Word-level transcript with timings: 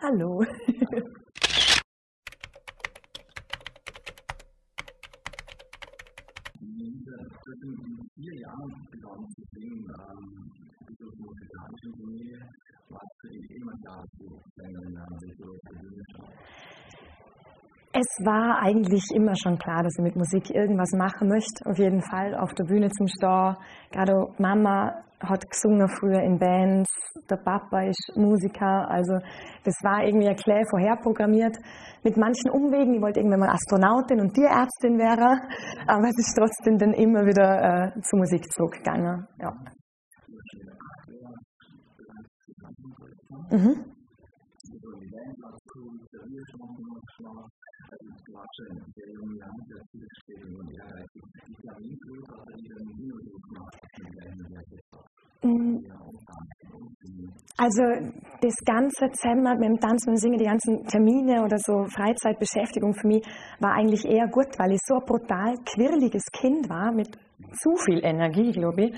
Hallo. 0.00 0.44
zwischen 7.44 8.08
vier 8.14 8.34
Jahren 8.40 8.86
begonnen 8.90 9.26
zu 9.34 9.42
singen, 9.52 9.84
ähm, 9.84 10.50
diese 10.88 11.04
musikalische 11.18 11.90
Linie, 11.98 12.38
was 12.88 13.08
für 13.20 13.28
die 13.28 13.54
immer 13.56 13.72
da 13.82 14.04
zu 14.16 14.40
singen, 14.56 14.96
wie 15.20 15.34
so 15.36 15.48
es 17.94 18.26
war 18.26 18.58
eigentlich 18.60 19.04
immer 19.14 19.34
schon 19.40 19.56
klar, 19.56 19.84
dass 19.84 19.94
ich 19.96 20.02
mit 20.02 20.16
Musik 20.16 20.50
irgendwas 20.50 20.90
machen 20.98 21.28
möchte. 21.28 21.64
Auf 21.64 21.78
jeden 21.78 22.02
Fall 22.02 22.34
auf 22.34 22.52
der 22.54 22.64
Bühne 22.64 22.90
zum 22.90 23.06
Stau. 23.06 23.54
Gerade 23.92 24.12
Mama 24.38 24.92
hat 25.20 25.48
gesungen 25.48 25.88
früher 25.88 26.20
in 26.20 26.38
Bands, 26.38 26.90
der 27.30 27.36
Papa 27.36 27.82
ist 27.82 28.12
Musiker. 28.16 28.90
Also 28.90 29.14
das 29.64 29.74
war 29.84 30.04
irgendwie 30.04 30.26
ein 30.26 30.34
Klä 30.34 30.64
vorherprogrammiert. 30.68 31.56
Mit 32.02 32.16
manchen 32.16 32.50
Umwegen. 32.50 32.94
Ich 32.94 33.00
wollte 33.00 33.20
irgendwann 33.20 33.40
mal 33.40 33.54
Astronautin 33.54 34.20
und 34.20 34.34
Tierärztin 34.34 34.98
wäre. 34.98 35.38
Aber 35.86 36.08
es 36.08 36.18
ist 36.18 36.34
trotzdem 36.36 36.78
dann 36.78 36.92
immer 36.94 37.24
wieder 37.24 37.94
äh, 37.94 38.00
zur 38.00 38.18
Musik 38.18 38.44
zurückgegangen. 38.52 39.26
Ja. 39.38 39.52
Mhm. 43.50 43.94
Also 57.56 57.82
das 58.40 58.54
ganze 58.64 59.10
Zimmer 59.12 59.54
mit 59.54 59.68
dem 59.68 59.78
Tanzen 59.78 60.10
und 60.10 60.16
Singen, 60.16 60.38
die 60.38 60.44
ganzen 60.44 60.84
Termine 60.86 61.44
oder 61.44 61.58
so 61.58 61.84
Freizeitbeschäftigung 61.84 62.94
für 62.94 63.06
mich 63.06 63.22
war 63.60 63.74
eigentlich 63.74 64.04
eher 64.04 64.26
gut, 64.28 64.58
weil 64.58 64.72
ich 64.72 64.80
so 64.86 64.96
ein 64.96 65.04
brutal 65.04 65.54
quirliges 65.64 66.24
Kind 66.32 66.68
war 66.68 66.92
mit 66.92 67.16
zu 67.60 67.76
viel 67.84 68.04
Energie, 68.04 68.52
glaube 68.52 68.86
ich, 68.86 68.94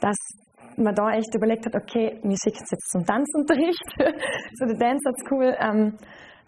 dass 0.00 0.16
man 0.76 0.94
da 0.94 1.10
echt 1.12 1.34
überlegt 1.34 1.66
hat, 1.66 1.76
okay, 1.76 2.18
mir 2.24 2.36
schickt 2.42 2.60
es 2.62 2.70
jetzt 2.72 2.90
zum 2.90 3.04
Tanzunterricht, 3.04 3.84
so 4.58 4.66
der 4.66 4.76
Dance 4.76 5.10
School. 5.24 5.56
Ähm, 5.60 5.96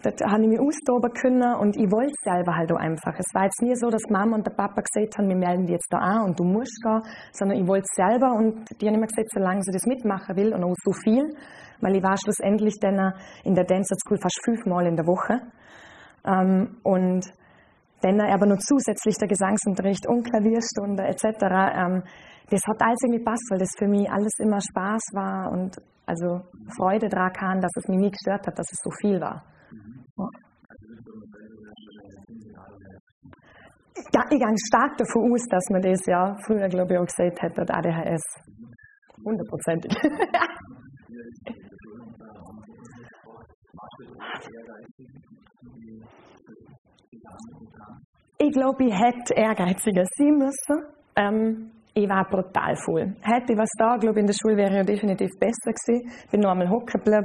Dort 0.02 0.20
habe 0.20 0.42
ich 0.42 0.48
mich 0.48 0.60
austoben 0.60 1.10
können 1.12 1.54
und 1.56 1.76
ich 1.76 1.90
wollte 1.90 2.12
es 2.12 2.22
selber 2.22 2.54
halt 2.54 2.70
auch 2.70 2.76
einfach. 2.76 3.14
Es 3.18 3.34
war 3.34 3.44
jetzt 3.44 3.62
nie 3.62 3.74
so, 3.76 3.88
dass 3.88 4.02
Mama 4.10 4.36
und 4.36 4.46
der 4.46 4.52
Papa 4.52 4.82
gesagt 4.82 5.16
haben, 5.16 5.28
wir 5.28 5.36
melden 5.36 5.66
dich 5.66 5.72
jetzt 5.72 5.90
da 5.90 5.98
an 5.98 6.24
und 6.26 6.38
du 6.38 6.44
musst 6.44 6.82
gehen, 6.82 7.02
sondern 7.32 7.58
ich 7.58 7.66
wollte 7.66 7.86
es 7.88 7.96
selber 7.96 8.34
und 8.34 8.68
die 8.80 8.86
haben 8.86 8.94
immer 8.94 9.06
gesagt, 9.06 9.30
solange 9.32 9.62
sie 9.62 9.72
das 9.72 9.86
mitmachen 9.86 10.36
will 10.36 10.52
und 10.52 10.62
auch 10.64 10.74
so 10.84 10.92
viel, 10.92 11.34
weil 11.80 11.96
ich 11.96 12.02
war 12.02 12.16
schlussendlich 12.18 12.78
dann 12.80 13.14
in 13.44 13.54
der 13.54 13.64
Dancer 13.64 13.96
School 13.96 14.18
fast 14.20 14.38
fünfmal 14.44 14.86
in 14.86 14.96
der 14.96 15.06
Woche. 15.06 15.40
Ähm, 16.26 16.76
und 16.82 17.24
dann 18.02 18.20
aber 18.20 18.46
noch 18.46 18.58
zusätzlich 18.58 19.16
der 19.16 19.28
Gesangsunterricht 19.28 20.06
und 20.06 20.24
Klavierstunde 20.24 21.04
etc. 21.04 21.24
Ähm, 21.74 22.02
das 22.50 22.60
hat 22.68 22.82
alles 22.82 22.98
irgendwie 23.02 23.24
gepasst, 23.24 23.48
weil 23.50 23.58
das 23.58 23.72
für 23.78 23.88
mich 23.88 24.10
alles 24.10 24.32
immer 24.38 24.60
Spaß 24.60 25.02
war 25.14 25.50
und 25.50 25.76
also 26.04 26.42
Freude 26.76 27.08
daran 27.08 27.32
kam, 27.32 27.60
dass 27.60 27.72
es 27.76 27.88
mich 27.88 27.98
nie 27.98 28.10
gestört 28.10 28.46
hat, 28.46 28.58
dass 28.58 28.66
es 28.70 28.78
so 28.82 28.90
viel 29.00 29.20
war. 29.20 29.42
Ja, 34.12 34.22
ich 34.30 34.38
gehe 34.38 34.54
stark 34.68 34.96
davon 34.98 35.32
aus, 35.32 35.46
dass 35.48 35.68
man 35.70 35.82
das 35.82 36.04
ja 36.06 36.36
früher, 36.46 36.68
glaube 36.68 36.94
ich, 36.94 36.98
auch 37.00 37.06
gesagt 37.06 37.42
hätte, 37.42 37.62
ADHS. 37.62 38.22
Hundertprozentig. 39.24 39.92
ich 48.38 48.52
glaube, 48.52 48.84
ich 48.84 48.92
hätte 48.92 49.34
ehrgeiziger 49.34 50.04
sein 50.16 50.36
müssen. 50.38 50.84
Ähm, 51.16 51.70
ich 51.94 52.08
war 52.08 52.28
brutal 52.28 52.76
voll. 52.84 53.16
Hätte 53.22 53.54
ich 53.54 53.58
was 53.58 53.70
da, 53.78 53.96
glaube 53.96 54.18
ich, 54.18 54.20
in 54.20 54.26
der 54.26 54.34
Schule 54.34 54.56
wäre 54.56 54.80
ich 54.80 54.86
definitiv 54.86 55.30
besser 55.40 55.72
gewesen. 55.72 56.10
Bin 56.30 56.40
noch 56.40 56.50
einmal 56.50 56.68
hocken 56.68 57.02
geblieben, 57.02 57.24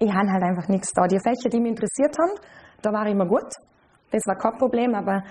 ich 0.00 0.12
habe 0.12 0.32
halt 0.32 0.42
einfach 0.42 0.68
nichts 0.68 0.92
da. 0.92 1.06
Die 1.06 1.20
Fächer, 1.20 1.50
die 1.52 1.60
mich 1.60 1.70
interessiert 1.70 2.16
haben, 2.18 2.32
da 2.82 2.92
war 2.92 3.06
ich 3.06 3.12
immer 3.12 3.26
gut. 3.26 3.48
Das 4.10 4.22
war 4.26 4.36
kein 4.36 4.58
Problem, 4.58 4.94
aber 4.94 5.22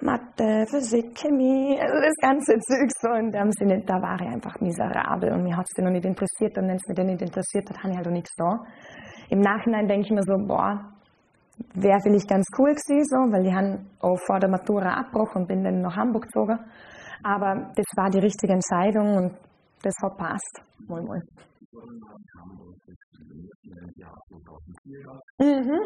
Mathe, 0.00 0.66
Physik, 0.68 1.14
Chemie, 1.14 1.78
also 1.80 1.94
das 2.00 2.16
ganze 2.20 2.58
Zeug 2.58 2.90
so 3.00 3.12
in 3.12 3.30
dem 3.30 3.52
Sinne, 3.52 3.82
da 3.86 4.00
war 4.02 4.20
ich 4.20 4.26
einfach 4.26 4.58
miserabel 4.60 5.32
und 5.32 5.44
mir 5.44 5.56
hat 5.56 5.66
es 5.70 5.82
noch 5.82 5.90
nicht 5.90 6.04
interessiert 6.04 6.56
und 6.58 6.68
wenn 6.68 6.76
es 6.76 6.88
mich 6.88 6.96
dann 6.96 7.06
nicht 7.06 7.22
interessiert 7.22 7.68
hat, 7.70 7.78
habe 7.78 7.90
ich 7.90 7.96
halt 7.96 8.08
auch 8.08 8.12
nichts 8.12 8.34
da. 8.36 8.58
Im 9.30 9.40
Nachhinein 9.40 9.86
denke 9.86 10.06
ich 10.06 10.10
mir 10.10 10.22
so, 10.22 10.36
boah, 10.46 10.92
wäre 11.74 12.00
vielleicht 12.02 12.28
ganz 12.28 12.46
cool 12.58 12.74
gewesen, 12.74 13.04
so, 13.04 13.32
weil 13.32 13.46
ich 13.46 13.54
habe 13.54 13.78
auch 14.00 14.18
vor 14.26 14.40
der 14.40 14.50
Matura 14.50 15.00
abgebrochen 15.00 15.42
und 15.42 15.48
bin 15.48 15.62
dann 15.62 15.80
nach 15.80 15.96
Hamburg 15.96 16.24
gezogen. 16.24 16.58
Aber 17.22 17.70
das 17.76 17.86
war 17.96 18.10
die 18.10 18.18
richtige 18.18 18.52
Entscheidung 18.52 19.16
und 19.16 19.36
das 19.82 19.94
hat 20.02 20.16
passt. 20.16 20.60
Mal, 20.88 21.02
mal. 21.02 21.22
Mhm. 25.38 25.80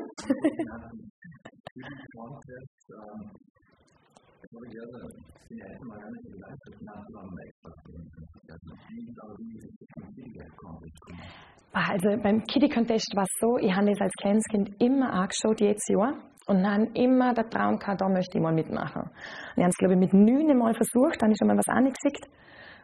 Also 11.72 12.09
beim 12.22 12.43
Kitty 12.44 12.69
Contest 12.69 13.15
war 13.15 13.25
es 13.25 13.34
so, 13.41 13.59
ich 13.59 13.72
habe 13.72 13.87
das 13.91 14.00
als 14.00 14.12
kleines 14.20 14.44
Kind 14.50 14.70
immer 14.81 15.12
angeschaut, 15.12 15.60
jedes 15.60 15.87
Jahr. 15.88 16.15
Und 16.47 16.62
dann 16.62 16.87
immer 16.94 17.34
der 17.34 17.49
Traum 17.50 17.78
gehabt, 17.78 18.00
da 18.00 18.09
möchte 18.09 18.38
ich 18.38 18.43
mal 18.43 18.55
mitmachen. 18.55 19.03
Und 19.03 19.56
ich 19.56 19.62
habe 19.62 19.69
es, 19.69 19.76
glaube 19.76 19.94
ich, 19.94 20.00
mit 20.00 20.15
neun 20.15 20.56
Mal 20.56 20.72
versucht, 20.72 21.20
dann 21.20 21.31
ist 21.31 21.38
schon 21.38 21.49
mal 21.49 21.59
was 21.59 21.69
angeschickt. 21.69 22.26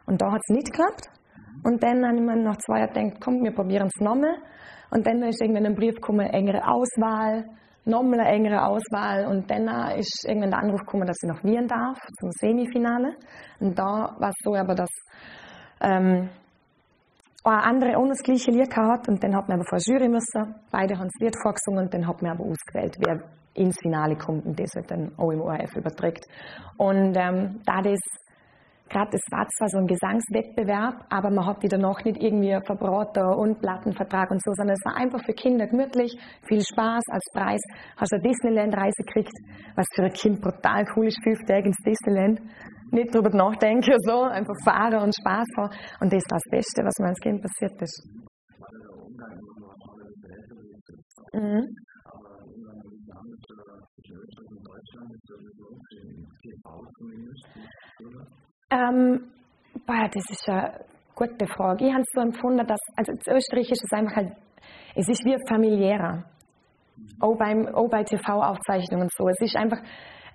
Und 0.04 0.20
da 0.20 0.30
hat 0.30 0.40
es 0.46 0.54
nicht 0.54 0.70
geklappt. 0.70 1.08
Und 1.62 1.82
dann 1.82 2.04
habe 2.06 2.16
ich 2.16 2.22
mir 2.22 2.36
nach 2.36 2.56
zwei 2.58 2.80
Jahren 2.80 2.92
gedacht, 2.92 3.20
komm, 3.22 3.42
wir 3.42 3.52
probieren 3.52 3.86
es 3.86 4.00
nochmal. 4.00 4.36
Und 4.90 5.06
dann 5.06 5.22
ist 5.22 5.40
irgendwann 5.40 5.66
ein 5.66 5.74
Brief 5.74 5.94
gekommen, 5.96 6.26
engere 6.26 6.66
Auswahl, 6.66 7.44
nochmal 7.84 8.20
eine 8.20 8.30
engere 8.30 8.64
Auswahl. 8.64 9.26
Und 9.26 9.50
dann 9.50 9.66
ist 9.98 10.24
irgendwann 10.26 10.50
der 10.50 10.60
Anruf 10.60 10.80
gekommen, 10.80 11.06
dass 11.06 11.16
ich 11.22 11.28
nach 11.28 11.42
Wien 11.44 11.66
darf, 11.66 11.98
zum 12.20 12.30
Semifinale. 12.32 13.16
Und 13.60 13.78
da 13.78 14.14
war 14.18 14.28
es 14.28 14.36
so 14.42 14.54
aber, 14.54 14.74
dass 14.74 14.90
ähm, 15.80 16.28
eine 17.44 17.62
andere 17.62 17.98
auch 17.98 18.08
das 18.08 18.22
gleiche 18.22 18.50
Lied 18.50 18.70
gehabt 18.70 19.08
und 19.08 19.22
dann 19.22 19.36
hat 19.36 19.48
man 19.48 19.58
aber 19.58 19.68
vor 19.68 19.78
Jury 19.78 20.08
müssen. 20.08 20.54
Beide 20.70 20.96
haben 20.98 21.08
das 21.08 21.20
Lied 21.20 21.36
vorgesungen 21.42 21.84
und 21.84 21.94
dann 21.94 22.06
hat 22.06 22.22
man 22.22 22.32
aber 22.32 22.44
ausgewählt, 22.44 22.96
wer 23.00 23.20
ins 23.54 23.78
Finale 23.80 24.16
kommt 24.16 24.46
und 24.46 24.58
das 24.58 24.74
wird 24.74 24.90
dann 24.90 25.12
auch 25.16 25.30
im 25.30 25.42
ORF 25.42 25.76
überträgt. 25.76 26.26
Und 26.78 27.14
ähm, 27.16 27.60
da 27.66 27.82
das 27.82 28.00
gerade 28.88 29.10
das 29.12 29.22
war 29.30 29.46
zwar 29.48 29.68
so 29.68 29.78
ein 29.78 29.86
Gesangswettbewerb, 29.86 31.06
aber 31.10 31.30
man 31.30 31.46
hat 31.46 31.62
die 31.62 31.68
dann 31.68 31.80
noch 31.80 32.04
nicht 32.04 32.22
irgendwie 32.22 32.56
verbraten 32.64 33.24
und 33.34 33.60
Plattenvertrag 33.60 34.30
und 34.30 34.42
so, 34.42 34.52
sondern 34.54 34.74
es 34.74 34.84
war 34.84 34.96
einfach 34.96 35.24
für 35.24 35.32
Kinder 35.32 35.66
gemütlich, 35.66 36.16
viel 36.46 36.62
Spaß 36.62 37.02
als 37.10 37.24
Preis. 37.32 37.60
Hast 37.96 38.12
du 38.12 38.16
eine 38.16 38.28
Disneyland-Reise 38.28 39.02
gekriegt, 39.04 39.32
was 39.74 39.86
für 39.94 40.04
ein 40.04 40.12
Kind 40.12 40.40
brutal 40.40 40.84
cool 40.96 41.06
ist, 41.06 41.22
fünf 41.22 41.40
Tage 41.46 41.66
ins 41.66 41.82
Disneyland. 41.84 42.40
Nicht 42.90 43.14
drüber 43.14 43.30
nachdenken, 43.30 43.96
so, 44.04 44.22
einfach 44.22 44.54
fahren 44.64 45.02
und 45.02 45.14
Spaß 45.14 45.48
haben. 45.56 45.74
Und 46.00 46.12
das 46.12 46.22
war 46.30 46.38
das 46.38 46.50
Beste, 46.50 46.84
was 46.84 46.94
mir 47.00 47.08
als 47.08 47.20
Kind 47.20 47.42
passiert 47.42 47.80
ist. 47.82 48.08
Mhm. 51.32 51.66
Ähm, 58.70 59.30
boah, 59.86 60.08
das 60.12 60.24
ist 60.30 60.48
eine 60.48 60.80
gute 61.14 61.46
Frage. 61.46 61.86
Ich 61.86 61.92
habe 61.92 62.02
es 62.02 62.12
so 62.12 62.20
empfunden, 62.20 62.66
dass, 62.66 62.80
also 62.96 63.12
in 63.12 63.36
Österreich 63.36 63.70
ist 63.70 63.84
es 63.84 63.92
einfach 63.92 64.16
halt, 64.16 64.32
es 64.94 65.08
ist 65.08 65.24
wie 65.24 65.36
familiärer. 65.48 66.24
Auch, 67.20 67.36
beim, 67.36 67.66
auch 67.74 67.88
bei 67.88 68.04
TV-Aufzeichnungen 68.04 69.04
und 69.04 69.12
so. 69.12 69.28
Es 69.28 69.40
ist 69.40 69.56
einfach 69.56 69.78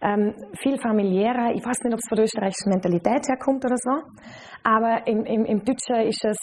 ähm, 0.02 0.36
viel 0.62 0.78
familiärer. 0.78 1.54
Ich 1.56 1.64
weiß 1.64 1.84
nicht, 1.84 1.94
ob 1.94 2.00
es 2.00 2.10
von 2.10 2.16
der 2.18 2.26
österreichischen 2.26 2.70
Mentalität 2.70 3.28
herkommt 3.28 3.66
oder 3.66 3.78
so. 3.78 3.92
Aber 4.64 5.08
im, 5.08 5.26
im, 5.26 5.46
im 5.46 5.64
Deutschen 5.64 6.08
ist 6.08 6.24
es, 6.26 6.38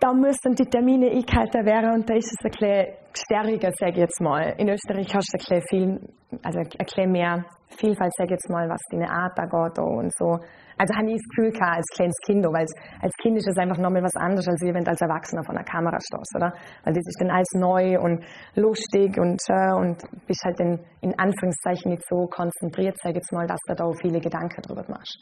da 0.00 0.12
müssen 0.12 0.54
die 0.54 0.66
Termine 0.66 1.10
eingehalten 1.10 1.64
werden 1.64 1.94
und 1.94 2.08
da 2.08 2.14
ist 2.14 2.30
es 2.30 2.44
ein 2.44 2.50
bisschen 2.50 2.86
stärker, 3.14 3.72
sage 3.78 3.92
ich 3.92 3.98
jetzt 3.98 4.20
mal. 4.20 4.54
In 4.58 4.68
Österreich 4.68 5.12
hast 5.14 5.28
du 5.32 5.38
ein 5.38 5.60
bisschen, 5.60 5.62
viel, 5.68 6.40
also 6.42 6.58
ein 6.58 6.68
bisschen 6.68 7.12
mehr 7.12 7.44
Vielfalt, 7.68 8.12
ich 8.22 8.30
jetzt 8.30 8.48
mal, 8.48 8.68
was 8.68 8.80
deine 8.90 9.10
Art 9.10 9.38
angeht 9.38 9.78
und 9.78 10.12
so. 10.16 10.38
Also 10.78 10.94
habe 10.94 11.08
ich 11.08 11.16
das 11.16 11.28
Gefühl 11.34 11.52
gehabt, 11.52 11.76
als 11.76 11.86
kleines 11.94 12.16
Kind, 12.26 12.44
weil 12.44 12.66
als 13.00 13.12
Kind 13.22 13.36
ist 13.38 13.48
es 13.48 13.56
einfach 13.56 13.78
nochmal 13.78 14.02
was 14.02 14.14
anderes, 14.16 14.46
als 14.46 14.60
wenn 14.62 14.84
du 14.84 14.90
als 14.90 15.00
Erwachsener 15.00 15.42
vor 15.42 15.54
einer 15.54 15.64
Kamera 15.64 15.98
stehst, 16.00 16.36
oder? 16.36 16.52
Weil 16.84 16.92
das 16.94 17.04
ist 17.06 17.20
dann 17.20 17.30
alles 17.30 17.48
neu 17.54 17.98
und 17.98 18.22
lustig 18.54 19.18
und 19.18 19.40
schön 19.40 19.72
und 19.72 20.02
bist 20.26 20.44
halt 20.44 20.60
in, 20.60 20.78
in 21.00 21.18
Anführungszeichen 21.18 21.90
nicht 21.90 22.06
so 22.08 22.26
konzentriert, 22.26 22.96
ich 23.04 23.14
jetzt 23.14 23.32
mal, 23.32 23.46
dass 23.46 23.60
du 23.66 23.74
da 23.74 23.84
auch 23.84 23.96
viele 24.00 24.20
Gedanken 24.20 24.60
drüber 24.62 24.84
machst. 24.88 25.18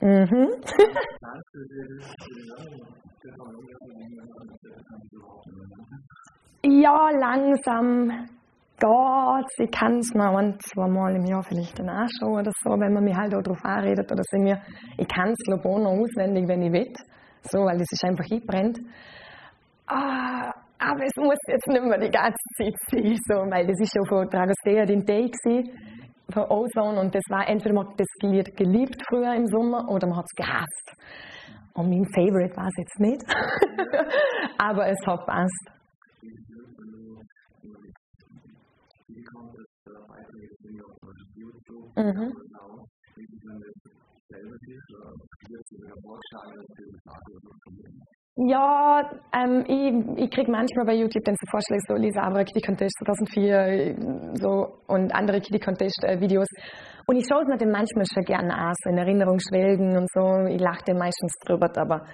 Mhm. 0.00 0.48
ja, 6.82 7.10
langsam 7.10 8.26
geht's. 8.84 9.54
Ich 9.58 9.70
kann 9.70 9.98
es 9.98 10.12
mir 10.14 10.28
ein, 10.36 10.58
zwei 10.60 10.88
Mal 10.88 11.16
im 11.16 11.24
Jahr 11.24 11.42
vielleicht 11.42 11.78
dann 11.78 11.88
anschauen 11.88 12.40
oder 12.40 12.52
so, 12.62 12.70
wenn 12.78 12.92
man 12.92 13.04
mich 13.04 13.16
halt 13.16 13.34
auch 13.34 13.42
darauf 13.42 13.64
anredet 13.64 14.10
oder 14.10 14.22
so. 14.22 14.36
Ich 14.98 15.08
kann 15.08 15.30
es 15.30 15.38
glaube 15.44 15.62
ich 15.64 15.66
auch 15.66 15.78
noch 15.78 15.92
auswendig, 15.92 16.46
wenn 16.48 16.62
ich 16.62 16.72
will. 16.72 16.92
So, 17.42 17.58
weil 17.60 17.80
es 17.80 17.90
ist 17.90 18.04
einfach 18.04 18.24
eingebrennt. 18.30 18.80
Ah, 19.86 20.52
aber 20.78 21.04
es 21.04 21.16
muss 21.16 21.38
jetzt 21.48 21.68
nicht 21.68 21.84
mehr 21.84 21.98
die 21.98 22.10
ganze 22.10 22.44
Zeit 22.56 22.74
sein, 22.90 23.16
so, 23.28 23.34
weil 23.50 23.66
das 23.66 23.78
ist 23.80 23.94
ja 23.94 24.02
von 24.08 24.28
Dragostea 24.28 24.84
den 24.86 25.04
Day 25.04 25.30
gewesen 25.30 25.70
von 26.32 26.44
Ozone 26.44 27.00
und 27.00 27.14
das 27.14 27.22
war 27.28 27.46
entweder 27.48 27.74
man 27.74 27.86
hat 27.86 28.00
das 28.00 28.06
Lied 28.22 28.56
geliebt 28.56 29.02
früher 29.08 29.34
im 29.34 29.46
Sommer 29.46 29.88
oder 29.88 30.06
man 30.06 30.18
hat 30.18 30.24
es 30.24 30.34
gehasst. 30.34 30.92
Und 31.74 31.90
mein 31.90 32.04
Favorite 32.14 32.56
war 32.56 32.66
es 32.66 32.76
jetzt 32.78 33.00
nicht, 33.00 33.22
aber 34.58 34.88
es 34.88 34.98
hat 35.06 35.26
passt. 35.26 35.73
Mhm. 41.96 42.32
Ja, 48.36 49.12
ähm, 49.32 49.64
ich, 49.68 50.24
ich 50.24 50.30
kriege 50.30 50.50
manchmal 50.50 50.86
bei 50.86 50.94
YouTube 50.94 51.22
dann 51.24 51.36
so 51.38 51.46
Vorschläge, 51.48 51.82
so 51.86 51.94
Lisa 51.94 52.22
Abra 52.22 52.42
Kitty 52.42 52.60
Contest 52.62 52.98
2004 53.04 53.94
so, 54.34 54.80
und 54.88 55.14
andere 55.14 55.40
Kitty 55.40 55.60
Contest 55.60 56.02
äh, 56.02 56.20
Videos. 56.20 56.48
Und 57.06 57.16
ich 57.16 57.26
schaue 57.28 57.42
es 57.42 57.48
mir 57.48 57.58
dann 57.58 57.70
manchmal 57.70 58.04
schon 58.12 58.24
gerne 58.24 58.52
an, 58.52 58.72
so 58.82 58.90
in 58.90 58.98
Erinnerung 58.98 59.38
schwelgen 59.38 59.96
und 59.96 60.10
so. 60.10 60.46
Ich 60.48 60.60
lache 60.60 60.82
dann 60.86 60.98
meistens 60.98 61.32
drüber, 61.46 61.70
aber 61.76 62.06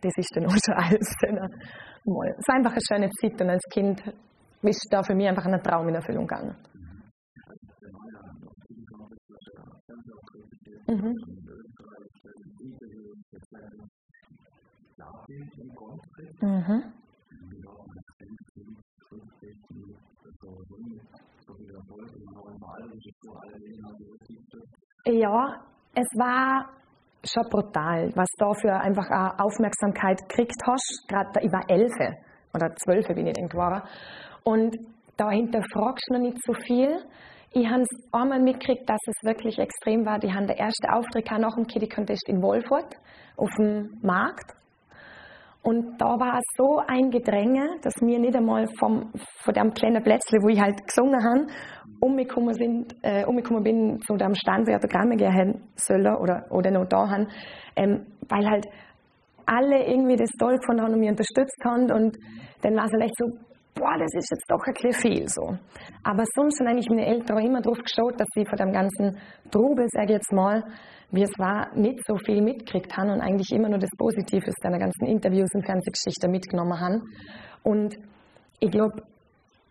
das 0.00 0.12
ist 0.16 0.34
dann 0.34 0.46
auch 0.50 0.56
schon 0.58 0.74
alles. 0.74 0.98
Es 0.98 2.48
war 2.48 2.56
einfach 2.56 2.72
eine 2.72 2.80
schöne 2.80 3.10
Zeit 3.10 3.40
und 3.40 3.50
als 3.50 3.62
Kind 3.72 4.02
ist 4.62 4.88
da 4.90 5.04
für 5.04 5.14
mich 5.14 5.28
einfach 5.28 5.46
ein 5.46 5.62
Traum 5.62 5.88
in 5.88 5.94
Erfüllung 5.94 6.26
gegangen. 6.26 6.56
Mhm. 10.90 11.14
Mhm. 16.40 16.82
Ja, 25.06 25.60
es 25.94 26.08
war 26.18 26.68
schon 27.24 27.44
brutal, 27.50 28.10
was 28.16 28.26
da 28.38 28.52
für 28.54 28.72
einfach 28.72 29.38
Aufmerksamkeit 29.38 30.18
gekriegt 30.28 30.60
hast. 30.66 31.04
Gerade 31.06 31.40
ich 31.40 31.52
war 31.52 31.62
elf 31.68 31.92
oder 32.52 32.74
zwölf 32.74 33.06
bin 33.06 33.28
ich 33.28 33.38
irgendwann. 33.38 33.82
Und 34.42 34.76
da 35.16 35.30
hinterfragst 35.30 36.08
du 36.08 36.14
noch 36.14 36.20
nicht 36.20 36.38
so 36.44 36.52
viel. 36.52 36.98
Ich 37.52 37.66
habe 37.68 37.82
es 37.82 37.88
einmal 38.12 38.40
mitgekriegt, 38.40 38.88
dass 38.88 39.00
es 39.08 39.24
wirklich 39.24 39.58
extrem 39.58 40.06
war. 40.06 40.20
Die 40.20 40.32
haben 40.32 40.46
der 40.46 40.56
erste 40.56 40.92
Auftritt 40.92 41.28
nach 41.32 41.56
dem 41.56 41.66
Kitty 41.66 41.88
Contest 41.88 42.28
in 42.28 42.40
Wolfurt 42.42 42.94
auf 43.36 43.50
dem 43.58 43.98
Markt. 44.02 44.52
Und 45.62 46.00
da 46.00 46.18
war 46.18 46.38
so 46.56 46.80
ein 46.86 47.10
Gedränge, 47.10 47.76
dass 47.82 47.94
wir 48.00 48.20
nicht 48.20 48.36
einmal 48.36 48.66
vom, 48.78 49.12
von 49.42 49.52
dem 49.52 49.74
kleinen 49.74 50.02
Plätzchen, 50.02 50.42
wo 50.42 50.48
ich 50.48 50.60
halt 50.60 50.86
gesungen 50.86 51.22
habe, 51.22 51.46
umgekommen, 51.98 52.54
sind, 52.54 52.94
äh, 53.02 53.24
umgekommen 53.26 53.64
bin 53.64 54.00
zu 54.06 54.16
dem 54.16 54.34
Stand, 54.34 54.66
wo 54.66 54.70
ich 54.70 54.76
Autogramme 54.76 55.16
gehen 55.16 55.60
sollen 55.74 56.16
oder, 56.16 56.46
oder 56.50 56.70
noch 56.70 56.86
da 56.86 57.08
haben, 57.10 57.26
ähm, 57.74 58.06
weil 58.28 58.48
halt 58.48 58.66
alle 59.44 59.86
irgendwie 59.86 60.16
das 60.16 60.30
toll 60.38 60.56
gefunden 60.56 60.82
haben 60.82 60.94
und 60.94 61.00
mich 61.00 61.10
unterstützt 61.10 61.60
haben 61.64 61.90
und 61.90 62.16
dann 62.62 62.76
war 62.76 62.84
es 62.84 62.92
halt 62.92 63.02
echt 63.02 63.16
so, 63.18 63.49
boah, 63.74 63.96
das 63.98 64.12
ist 64.14 64.30
jetzt 64.30 64.50
doch 64.50 64.62
ein 64.66 64.74
bisschen 64.74 64.92
viel 64.92 65.28
so. 65.28 65.56
Aber 66.04 66.24
sonst 66.34 66.58
sind 66.58 66.66
eigentlich 66.66 66.88
meine 66.88 67.06
Eltern 67.06 67.38
auch 67.38 67.44
immer 67.44 67.60
drauf 67.60 67.78
geschaut, 67.78 68.20
dass 68.20 68.28
sie 68.34 68.44
von 68.44 68.58
dem 68.58 68.72
ganzen 68.72 69.18
Trubel, 69.50 69.86
sage 69.90 70.06
ich 70.06 70.18
jetzt 70.18 70.32
mal, 70.32 70.64
wie 71.12 71.22
es 71.22 71.32
war, 71.38 71.74
nicht 71.74 71.98
so 72.06 72.16
viel 72.16 72.40
mitgekriegt 72.40 72.96
haben 72.96 73.10
und 73.10 73.20
eigentlich 73.20 73.50
immer 73.52 73.68
nur 73.68 73.78
das 73.78 73.90
Positive 73.98 74.46
aus 74.46 74.54
deiner 74.62 74.78
ganzen 74.78 75.06
Interviews 75.06 75.48
und 75.54 75.64
Fernsehgeschichte 75.64 76.28
mitgenommen 76.28 76.78
haben. 76.78 77.02
Und 77.62 77.96
ich 78.60 78.70
glaube, 78.70 79.02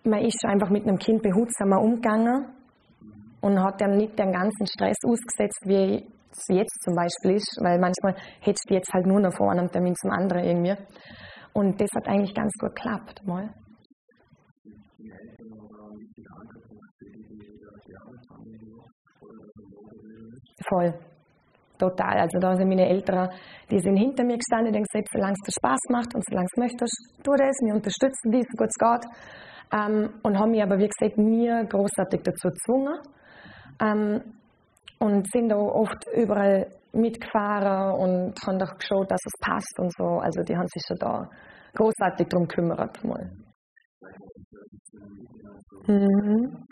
man 0.03 0.19
ist 0.19 0.39
schon 0.41 0.51
einfach 0.51 0.69
mit 0.69 0.83
einem 0.83 0.97
Kind 0.97 1.21
behutsamer 1.21 1.81
umgegangen 1.81 2.47
und 3.41 3.59
hat 3.63 3.79
dann 3.79 3.97
nicht 3.97 4.17
den 4.19 4.31
ganzen 4.31 4.67
Stress 4.67 4.97
ausgesetzt, 5.05 5.61
wie 5.65 6.05
es 6.31 6.45
jetzt 6.49 6.83
zum 6.83 6.95
Beispiel 6.95 7.37
ist, 7.37 7.57
weil 7.61 7.79
manchmal 7.79 8.15
hättest 8.41 8.69
du 8.69 8.73
jetzt 8.73 8.91
halt 8.93 9.05
nur 9.05 9.19
noch 9.19 9.33
vor 9.33 9.51
einem 9.51 9.69
Termin 9.71 9.95
zum 9.95 10.11
anderen 10.11 10.43
irgendwie. 10.43 10.75
Und 11.53 11.79
das 11.79 11.89
hat 11.95 12.07
eigentlich 12.07 12.35
ganz 12.35 12.51
gut 12.59 12.75
geklappt. 12.75 13.21
Mal. 13.25 13.49
Voll. 20.69 20.93
Total. 21.79 22.19
Also 22.19 22.39
da 22.39 22.55
sind 22.55 22.67
meine 22.67 22.87
Eltern, 22.89 23.29
die 23.71 23.79
sind 23.79 23.95
hinter 23.95 24.23
mir 24.25 24.37
gestanden, 24.37 24.73
die 24.73 24.79
haben 24.79 24.85
gesagt, 24.91 25.07
solange 25.13 25.33
es 25.33 25.45
dir 25.45 25.59
Spaß 25.59 25.79
macht 25.89 26.13
und 26.13 26.23
solange 26.29 26.47
es 26.51 26.57
möchtest, 26.57 27.23
tu 27.23 27.31
das, 27.31 27.55
wir 27.63 27.73
unterstützen 27.73 28.31
dich, 28.31 28.45
so 28.51 28.57
gut 28.57 28.67
es 28.67 28.77
geht. 28.77 29.05
Ähm, 29.71 30.09
und 30.23 30.37
haben 30.37 30.51
mich 30.51 30.61
aber, 30.61 30.77
wie 30.77 30.89
gesagt, 30.89 31.17
nie 31.17 31.47
großartig 31.47 32.21
dazu 32.23 32.49
gezwungen. 32.49 32.99
Ähm, 33.81 34.21
und 34.99 35.31
sind 35.31 35.53
auch 35.53 35.73
oft 35.73 36.05
überall 36.13 36.67
mitgefahren 36.91 37.97
und 37.97 38.33
haben 38.45 38.61
auch 38.61 38.77
geschaut, 38.77 39.09
dass 39.09 39.21
es 39.25 39.33
passt 39.39 39.79
und 39.79 39.93
so. 39.95 40.19
Also 40.19 40.43
die 40.43 40.55
haben 40.57 40.67
sich 40.67 40.83
schon 40.85 40.97
da 40.97 41.29
großartig 41.75 42.27
darum 42.27 42.47
gekümmert. 42.47 43.03
Mal. 43.05 43.31
Mhm. 45.87 46.65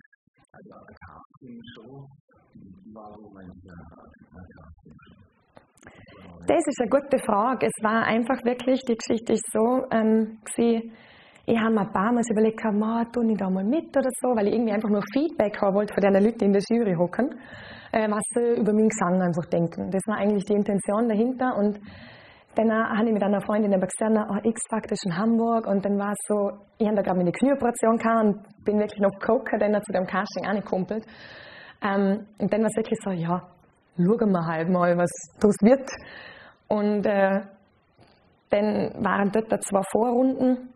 Das 6.48 6.64
ist 6.66 6.80
eine 6.80 6.90
gute 6.90 7.20
Frage. 7.20 7.68
Es 7.68 7.84
war 7.84 8.04
einfach 8.04 8.44
wirklich, 8.46 8.82
die 8.88 8.96
Geschichte 8.96 9.34
ist 9.34 9.46
so, 9.52 9.84
ähm, 9.92 10.40
ich 11.50 11.58
habe 11.58 11.74
mir 11.74 11.82
ein 11.82 11.92
paar 11.92 12.12
Mal 12.12 12.24
überlegt, 12.30 12.64
ma, 12.74 13.04
tu 13.06 13.22
ich 13.22 13.38
da 13.38 13.50
mal 13.50 13.64
mit 13.64 13.96
oder 13.96 14.10
so, 14.22 14.30
weil 14.36 14.48
ich 14.48 14.54
irgendwie 14.54 14.74
einfach 14.74 14.90
nur 14.90 15.02
Feedback 15.14 15.62
haben 15.62 15.76
wollte 15.76 15.94
von 15.94 16.02
den 16.02 16.24
Leuten, 16.24 16.40
die 16.40 16.46
in 16.46 16.54
der 16.54 16.62
Jury 16.70 16.96
hocken, 16.96 17.36
äh, 17.92 18.10
was 18.10 18.24
sie 18.34 18.62
über 18.62 18.74
meinen 18.74 18.90
Gesang 18.90 19.22
einfach 19.22 19.46
denken. 19.50 19.92
Das 19.92 20.02
war 20.08 20.18
eigentlich 20.18 20.46
die 20.46 20.54
Intention 20.54 21.10
dahinter 21.10 21.56
und 21.58 21.80
dann 22.56 22.72
habe 22.72 23.08
ich 23.08 23.14
mit 23.14 23.24
einer 23.24 23.42
Freundin 23.42 23.74
aber 23.74 23.88
gesagt, 23.88 24.30
oh, 24.32 24.50
X-Factor 24.50 24.94
ist 24.94 25.06
in 25.06 25.16
Hamburg 25.16 25.68
und 25.68 25.86
dann 25.86 26.00
war 26.00 26.12
es 26.12 26.20
so, 26.28 26.52
ich 26.80 26.88
habe 26.88 26.96
da 26.96 27.02
gerade 27.02 27.18
meine 27.18 27.32
Knieoperation 27.32 27.98
gehabt 27.98 28.26
und 28.26 28.66
bin 28.66 28.80
wirklich 28.80 29.00
noch 29.00 29.20
Coker 29.20 29.58
dann 29.58 29.80
zu 29.84 29.92
dem 29.92 30.08
Casting 30.08 30.46
angekumpelt. 30.48 31.06
Ähm, 31.82 32.26
und 32.40 32.52
dann 32.52 32.62
war 32.62 32.68
es 32.68 32.76
wirklich 32.76 33.00
so, 33.04 33.12
ja, 33.12 33.42
schauen 33.98 34.32
wir 34.32 34.46
halt 34.46 34.70
mal, 34.70 34.98
was 34.98 35.12
daraus 35.40 35.56
wird. 35.62 35.90
Und 36.68 37.06
äh, 37.06 37.42
dann 38.50 39.04
waren 39.04 39.32
dort 39.32 39.64
zwei 39.64 39.82
Vorrunden, 39.92 40.70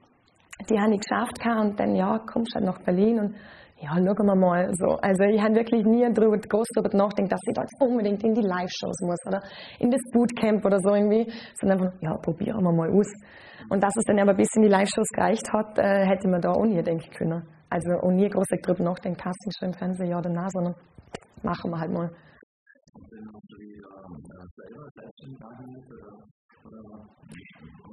die 0.70 0.79
habe 0.79 0.93
ich 0.93 1.01
geschafft 1.01 1.39
und 1.46 1.79
dann, 1.79 1.96
ja, 1.96 2.20
kommst 2.20 2.53
du 2.53 2.55
halt 2.55 2.65
nach 2.65 2.84
Berlin 2.84 3.20
und 3.20 3.36
ja, 3.81 3.93
schauen 3.96 4.27
wir 4.27 4.36
mal. 4.36 4.70
So. 4.74 4.98
Also 5.01 5.24
ich 5.24 5.41
habe 5.41 5.55
wirklich 5.55 5.84
nie 5.86 6.08
darüber, 6.13 6.38
groß 6.38 6.67
darüber 6.75 6.96
nachgedacht, 6.96 7.31
dass 7.31 7.41
ich 7.48 7.53
da 7.55 7.86
unbedingt 7.86 8.24
in 8.24 8.36
die 8.36 8.41
Live-Shows 8.41 9.01
muss 9.01 9.17
oder 9.27 9.41
in 9.79 9.89
das 9.89 10.01
Bootcamp 10.13 10.63
oder 10.63 10.77
so 10.79 10.93
irgendwie, 10.93 11.31
sondern 11.60 11.79
einfach, 11.79 12.01
ja, 12.01 12.15
probieren 12.17 12.62
wir 12.62 12.72
mal 12.72 12.91
aus. 12.91 13.12
Und 13.70 13.81
dass 13.81 13.96
es 13.98 14.03
dann 14.05 14.20
aber 14.20 14.36
bis 14.36 14.48
in 14.55 14.63
die 14.63 14.67
Live-Shows 14.67 15.08
gereicht 15.15 15.48
hat, 15.51 15.79
äh, 15.79 16.05
hätte 16.05 16.27
man 16.27 16.41
da 16.41 16.51
auch 16.51 16.65
nie 16.65 16.81
denken 16.84 17.10
können. 17.12 17.43
Also 17.71 17.89
auch 18.03 18.11
nie 18.11 18.27
groß 18.27 18.47
darüber 18.63 18.83
nachdenken, 18.83 19.17
Casting 19.17 19.51
schon 19.57 19.69
im 19.69 19.73
Fernsehen, 19.73 20.09
ja 20.09 20.17
oder 20.17 20.29
nein, 20.29 20.49
sondern 20.49 20.75
machen 21.41 21.71
wir 21.71 21.79
halt 21.79 21.91
mal. 21.91 22.09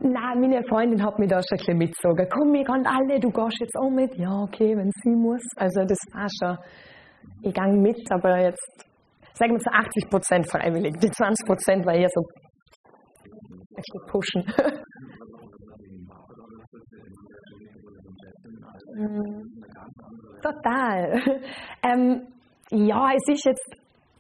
Nein, 0.00 0.40
meine 0.40 0.64
Freundin 0.68 1.00
hat 1.04 1.18
mich 1.20 1.28
da 1.28 1.40
schon 1.40 1.54
ein 1.54 1.58
bisschen 1.58 1.78
mitgezogen. 1.78 2.26
Komm, 2.28 2.52
wir 2.52 2.64
gehen 2.64 2.86
alle, 2.86 3.20
du 3.20 3.30
gehst 3.30 3.60
jetzt 3.60 3.76
auch 3.78 3.90
mit. 3.90 4.16
Ja, 4.16 4.42
okay, 4.42 4.76
wenn 4.76 4.90
sie 5.02 5.14
muss. 5.14 5.42
Also 5.56 5.84
das 5.84 5.98
war 6.12 6.28
schon, 6.28 6.58
ich 7.42 7.54
gehe 7.54 7.76
mit, 7.76 8.02
aber 8.10 8.38
jetzt, 8.40 8.84
sagen 9.34 9.52
wir 9.52 9.60
zu 9.60 9.70
80 9.70 10.10
Prozent 10.10 10.50
freiwillig. 10.50 10.94
Die 11.00 11.10
20 11.10 11.46
Prozent 11.46 11.86
war 11.86 11.94
eher 11.94 12.08
so, 12.12 12.22
bisschen 13.76 14.06
pushen. 14.08 14.44
Mhm. 18.98 19.57
Total. 20.42 21.22
Ähm, 21.80 22.26
ja, 22.70 23.12
es 23.14 23.34
ist 23.34 23.44
jetzt 23.46 23.70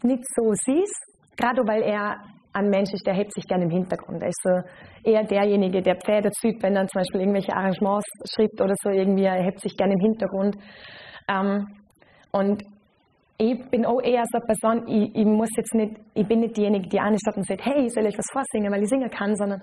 nicht 0.02 0.22
so 0.36 0.52
süß, 0.52 0.90
gerade 1.36 1.60
weil 1.66 1.82
er 1.82 2.16
ein 2.52 2.70
Mensch 2.70 2.92
ist, 2.92 3.06
der 3.06 3.14
hebt 3.14 3.32
sich 3.34 3.44
gerne 3.46 3.64
im 3.64 3.70
Hintergrund. 3.70 4.22
Er 4.22 4.28
ist 4.28 4.42
so 4.42 5.10
eher 5.10 5.24
derjenige, 5.24 5.82
der 5.82 5.96
Pferde 5.96 6.30
zieht, 6.30 6.62
wenn 6.62 6.76
er 6.76 6.86
zum 6.86 7.00
Beispiel 7.00 7.20
irgendwelche 7.20 7.52
Arrangements 7.52 8.06
schreibt 8.32 8.60
oder 8.60 8.74
so 8.82 8.90
irgendwie, 8.90 9.24
er 9.24 9.42
hebt 9.42 9.60
sich 9.60 9.76
gerne 9.76 9.94
im 9.94 10.00
Hintergrund. 10.00 10.56
Ähm, 11.28 11.66
und 12.32 12.62
ich 13.40 13.70
bin 13.70 13.86
auch 13.86 14.02
eher 14.02 14.24
so 14.32 14.38
eine 14.38 14.46
Person, 14.46 14.88
ich, 14.88 15.14
ich, 15.14 15.24
muss 15.24 15.48
jetzt 15.56 15.72
nicht, 15.72 15.94
ich 16.14 16.26
bin 16.26 16.40
nicht 16.40 16.56
diejenige, 16.56 16.88
die 16.88 16.98
ansteht 16.98 17.36
und 17.36 17.46
sagt, 17.46 17.64
hey, 17.64 17.86
ich 17.86 17.92
soll 17.92 18.04
euch 18.04 18.18
was 18.18 18.26
vorsingen, 18.32 18.72
weil 18.72 18.82
ich 18.82 18.88
singen 18.88 19.08
kann, 19.08 19.36
sondern 19.36 19.62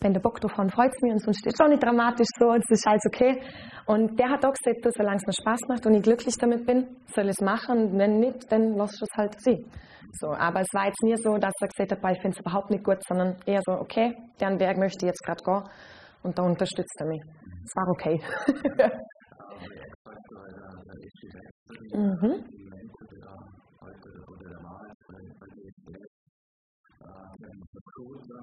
wenn 0.00 0.12
der 0.12 0.20
Bock 0.20 0.40
davon 0.40 0.70
freut 0.70 0.92
es 0.94 1.02
mich 1.02 1.12
und 1.12 1.18
sonst 1.18 1.40
steht 1.40 1.56
schon 1.58 1.70
nicht 1.70 1.82
dramatisch 1.82 2.28
so, 2.38 2.52
es 2.52 2.62
ist 2.70 2.86
alles 2.86 3.02
okay. 3.06 3.42
Und 3.86 4.16
der 4.20 4.30
hat 4.30 4.44
auch 4.44 4.52
gesagt, 4.52 4.84
du, 4.84 4.90
solange 4.96 5.16
es 5.16 5.26
mir 5.26 5.32
Spaß 5.32 5.60
macht 5.68 5.86
und 5.86 5.94
ich 5.94 6.02
glücklich 6.02 6.36
damit 6.38 6.66
bin, 6.66 6.86
soll 7.14 7.24
ich 7.24 7.30
es 7.30 7.40
machen 7.40 7.78
und 7.78 7.98
wenn 7.98 8.20
nicht, 8.20 8.50
dann 8.52 8.74
lass 8.76 8.94
ich 8.94 9.02
es 9.02 9.16
halt 9.16 9.40
sie. 9.40 9.64
So, 10.20 10.28
aber 10.28 10.60
es 10.60 10.68
war 10.72 10.86
jetzt 10.86 11.02
nie 11.02 11.16
so, 11.16 11.36
dass 11.36 11.52
er 11.60 11.68
gesagt 11.68 12.04
hat, 12.04 12.12
ich 12.12 12.22
finde 12.22 12.36
es 12.36 12.40
überhaupt 12.40 12.70
nicht 12.70 12.84
gut, 12.84 12.98
sondern 13.08 13.36
eher 13.44 13.60
so, 13.66 13.72
okay, 13.72 14.14
deren 14.40 14.60
Werk 14.60 14.78
möchte 14.78 15.04
ich 15.04 15.08
jetzt 15.08 15.24
gerade 15.24 15.42
gehen 15.42 15.64
und 16.22 16.38
da 16.38 16.42
unterstützt 16.44 16.94
er 17.00 17.06
mich. 17.06 17.22
Es 17.64 17.74
war 17.74 17.88
okay. 17.88 18.20
mhm. 21.92 22.65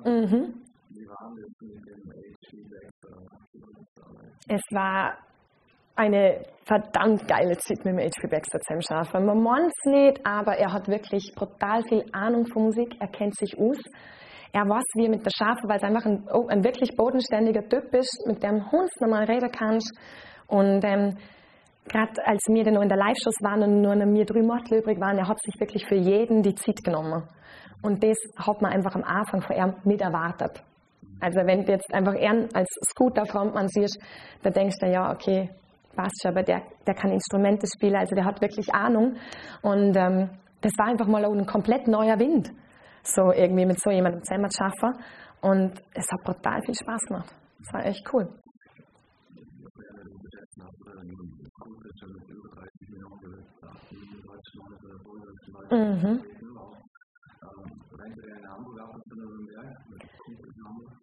Mhm. 0.06 0.62
Es 4.48 4.62
war 4.72 5.18
eine 5.96 6.44
verdammt 6.66 7.28
geile 7.28 7.58
Zeit 7.58 7.86
mit 7.86 7.94
dem 7.94 8.00
HP 8.00 8.28
Baxter 8.28 8.60
zusammen 8.60 8.82
schaffen. 8.82 9.26
Man 9.26 9.42
meint 9.42 9.68
es 9.68 9.92
nicht, 9.92 10.26
aber 10.26 10.58
er 10.58 10.74
hat 10.74 10.88
wirklich 10.88 11.34
brutal 11.36 11.84
viel 11.88 12.04
Ahnung 12.12 12.46
von 12.48 12.64
Musik, 12.64 12.96
er 13.00 13.08
kennt 13.08 13.36
sich 13.38 13.58
aus. 13.58 13.78
Er 14.54 14.70
weiß, 14.70 14.84
wie 14.96 15.06
er 15.06 15.10
mit 15.10 15.26
der 15.26 15.32
Schafe, 15.36 15.68
weil 15.68 15.78
es 15.78 15.84
einfach 15.84 16.06
ein, 16.06 16.28
oh, 16.32 16.48
ein, 16.48 16.64
wirklich 16.64 16.96
bodenständiger 16.96 17.68
Typ 17.68 17.94
ist, 17.94 18.24
mit 18.28 18.44
dem 18.44 18.72
Hund 18.72 18.90
normal 19.02 19.26
reden 19.26 19.50
kannst. 19.52 19.92
Und 20.48 20.84
ähm, 20.86 21.18
gerade 21.90 22.14
als 22.26 22.40
wir 22.48 22.64
dann 22.64 22.76
noch 22.76 22.84
in 22.84 22.90
der 22.90 22.98
Live-Shows 22.98 23.42
waren 23.42 23.64
und 23.64 23.82
nur 23.82 23.96
noch 23.96 24.14
wir 24.14 24.26
drei 24.26 24.42
Model 24.42 24.80
übrig 24.80 25.00
waren, 25.00 25.18
er 25.18 25.28
hat 25.28 25.42
sich 25.42 25.60
wirklich 25.60 25.86
für 25.88 25.96
jeden 25.96 26.44
die 26.44 26.54
Zeit 26.54 26.84
genommen. 26.84 27.24
Und 27.82 28.04
das 28.04 28.18
hat 28.38 28.62
man 28.62 28.72
einfach 28.72 28.96
am 28.96 29.04
Anfang 29.04 29.42
von 29.42 29.56
ihm 29.56 29.74
nicht 29.84 30.02
erwartet. 30.02 30.64
Also 31.20 31.40
wenn 31.46 31.64
du 31.66 31.72
jetzt 31.72 31.94
einfach 31.94 32.16
er 32.16 32.48
als 32.54 32.68
Scooter-Frontmann 32.90 33.68
siehst, 33.70 33.98
da 34.42 34.50
denkst 34.50 34.76
du, 34.82 34.88
ja, 34.88 35.12
okay, 35.12 35.50
passt 35.96 36.22
schon, 36.22 36.32
aber 36.32 36.44
der, 36.44 36.64
der 36.86 36.96
kann 36.96 37.12
Instrumente 37.12 37.68
spielen, 37.68 37.96
also 37.96 38.16
der 38.16 38.26
hat 38.26 38.42
wirklich 38.42 38.74
Ahnung. 38.74 39.16
Und 39.62 39.96
ähm, 39.96 40.30
das 40.62 40.74
war 40.78 40.88
einfach 40.88 41.08
mal 41.08 41.24
ein 41.24 41.46
komplett 41.46 41.88
neuer 41.88 42.20
Wind, 42.20 42.52
so 43.04 43.32
irgendwie 43.32 43.66
mit 43.66 43.80
so 43.80 43.92
jemandem 43.92 44.24
zusammen 44.24 44.50
zu 44.50 44.64
schaffen. 44.64 45.04
Und 45.42 45.82
es 45.94 46.06
hat 46.12 46.24
brutal 46.24 46.62
viel 46.66 46.76
Spaß 46.76 47.02
gemacht. 47.08 47.36
Es 47.62 47.74
war 47.74 47.86
echt 47.86 48.14
cool. 48.14 48.30
Mhm. 55.72 56.22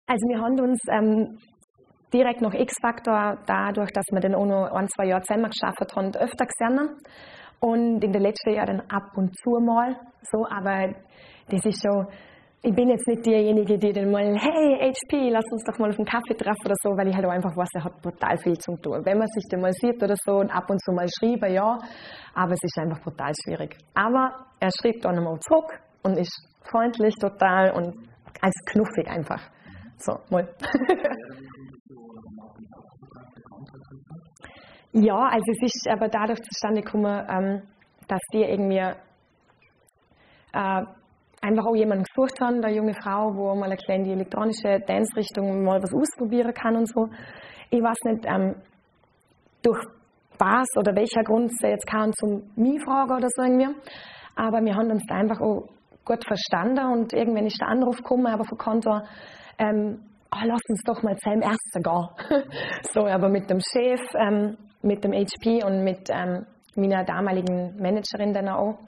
Also 0.06 0.26
wir 0.28 0.40
haben 0.40 0.58
uns 0.60 0.80
ähm, 0.90 1.38
direkt 2.12 2.40
nach 2.40 2.54
X-Factor, 2.54 3.38
dadurch, 3.46 3.92
dass 3.92 4.04
wir 4.10 4.20
den 4.20 4.34
auch 4.34 4.46
noch 4.46 4.72
ein, 4.72 4.88
zwei 4.88 5.06
Jahre 5.06 5.22
zusammen 5.22 5.50
geschafft 5.50 5.96
haben, 5.96 6.14
öfter 6.16 6.46
gesehen. 6.46 6.96
Und 7.60 8.02
in 8.02 8.12
den 8.12 8.22
letzten 8.22 8.54
Jahren 8.54 8.80
ab 8.90 9.16
und 9.16 9.36
zu 9.36 9.50
mal 9.60 9.94
so, 10.22 10.46
aber 10.48 10.94
das 11.48 11.64
ist 11.64 11.82
schon, 11.82 12.06
ich 12.62 12.74
bin 12.74 12.88
jetzt 12.88 13.06
nicht 13.06 13.24
diejenige, 13.24 13.78
die 13.78 13.92
dann 13.92 14.10
mal, 14.10 14.34
hey 14.34 14.92
HP, 14.92 15.30
lass 15.30 15.44
uns 15.52 15.64
doch 15.64 15.78
mal 15.78 15.90
auf 15.90 15.98
einen 15.98 16.06
Kaffee 16.06 16.34
treffen 16.34 16.64
oder 16.64 16.74
so, 16.82 16.90
weil 16.96 17.08
ich 17.08 17.14
halt 17.14 17.26
auch 17.26 17.30
einfach 17.30 17.54
weiß, 17.56 17.68
er 17.74 17.84
hat 17.84 18.02
brutal 18.02 18.36
viel 18.38 18.58
zu 18.58 18.76
tun. 18.76 19.04
Wenn 19.04 19.18
man 19.18 19.28
sich 19.28 19.44
dann 19.50 19.60
mal 19.60 19.72
sieht 19.72 20.02
oder 20.02 20.16
so 20.16 20.38
und 20.38 20.50
ab 20.50 20.68
und 20.70 20.80
zu 20.82 20.92
mal 20.92 21.06
schreiben, 21.08 21.52
ja, 21.52 21.78
aber 22.34 22.52
es 22.52 22.62
ist 22.62 22.78
einfach 22.78 23.02
brutal 23.02 23.32
schwierig. 23.44 23.76
Aber 23.94 24.46
er 24.58 24.70
schreibt 24.80 25.04
dann 25.04 25.16
nochmal 25.16 25.38
zurück 25.40 25.80
und 26.02 26.18
ist 26.18 26.48
freundlich 26.70 27.14
total 27.16 27.72
und 27.72 28.08
als 28.40 28.54
knuffig 28.66 29.08
einfach. 29.08 29.42
So, 29.98 30.18
mal. 30.30 30.48
ja, 34.92 35.28
also 35.28 35.52
es 35.52 35.62
ist 35.62 35.88
aber 35.90 36.08
dadurch 36.08 36.40
zustande 36.42 36.82
gekommen, 36.82 37.26
ähm, 37.28 37.62
dass 38.08 38.20
die 38.32 38.42
irgendwie 38.42 38.78
äh, 40.52 40.84
einfach 41.42 41.66
auch 41.66 41.76
jemanden 41.76 42.04
gesucht 42.04 42.40
haben, 42.40 42.64
eine 42.64 42.74
junge 42.74 42.94
Frau, 42.94 43.34
wo 43.34 43.54
mal 43.54 43.66
eine 43.66 43.76
kleine 43.76 44.10
elektronische 44.10 44.80
Dance-Richtung 44.86 45.62
mal 45.64 45.82
was 45.82 45.94
ausprobieren 45.94 46.54
kann 46.54 46.76
und 46.76 46.88
so. 46.88 47.08
Ich 47.70 47.82
weiß 47.82 47.98
nicht, 48.04 48.24
ähm, 48.26 48.56
durch 49.62 49.84
was 50.38 50.66
oder 50.76 50.94
welcher 50.96 51.22
Grund 51.22 51.50
sie 51.58 51.68
jetzt 51.68 51.86
kamen 51.86 52.12
zum 52.14 52.50
mich 52.56 52.82
fragen 52.82 53.12
oder 53.12 53.28
so 53.28 53.42
irgendwie. 53.42 53.68
Aber 54.36 54.64
wir 54.64 54.74
haben 54.74 54.90
uns 54.90 55.04
da 55.06 55.16
einfach 55.16 55.40
auch 55.40 55.68
gut 56.04 56.24
verstanden 56.26 56.92
und 56.92 57.12
irgendwann 57.12 57.46
ist 57.46 57.60
der 57.60 57.68
Anruf 57.68 57.98
gekommen, 57.98 58.26
aber 58.26 58.44
von 58.44 58.58
Konto, 58.58 59.00
ähm, 59.58 60.00
oh, 60.32 60.44
lass 60.44 60.60
uns 60.68 60.82
doch 60.84 61.02
mal 61.02 61.16
zum 61.18 61.42
Ersten 61.42 61.82
gehen. 61.82 62.42
so, 62.92 63.06
aber 63.06 63.28
mit 63.28 63.50
dem 63.50 63.60
Chef, 63.60 64.00
ähm, 64.14 64.56
mit 64.82 65.04
dem 65.04 65.12
HP 65.12 65.64
und 65.64 65.84
mit 65.84 66.08
ähm, 66.10 66.46
meiner 66.74 67.04
damaligen 67.04 67.76
Managerin 67.80 68.32
dann 68.32 68.48
auch. 68.48 68.78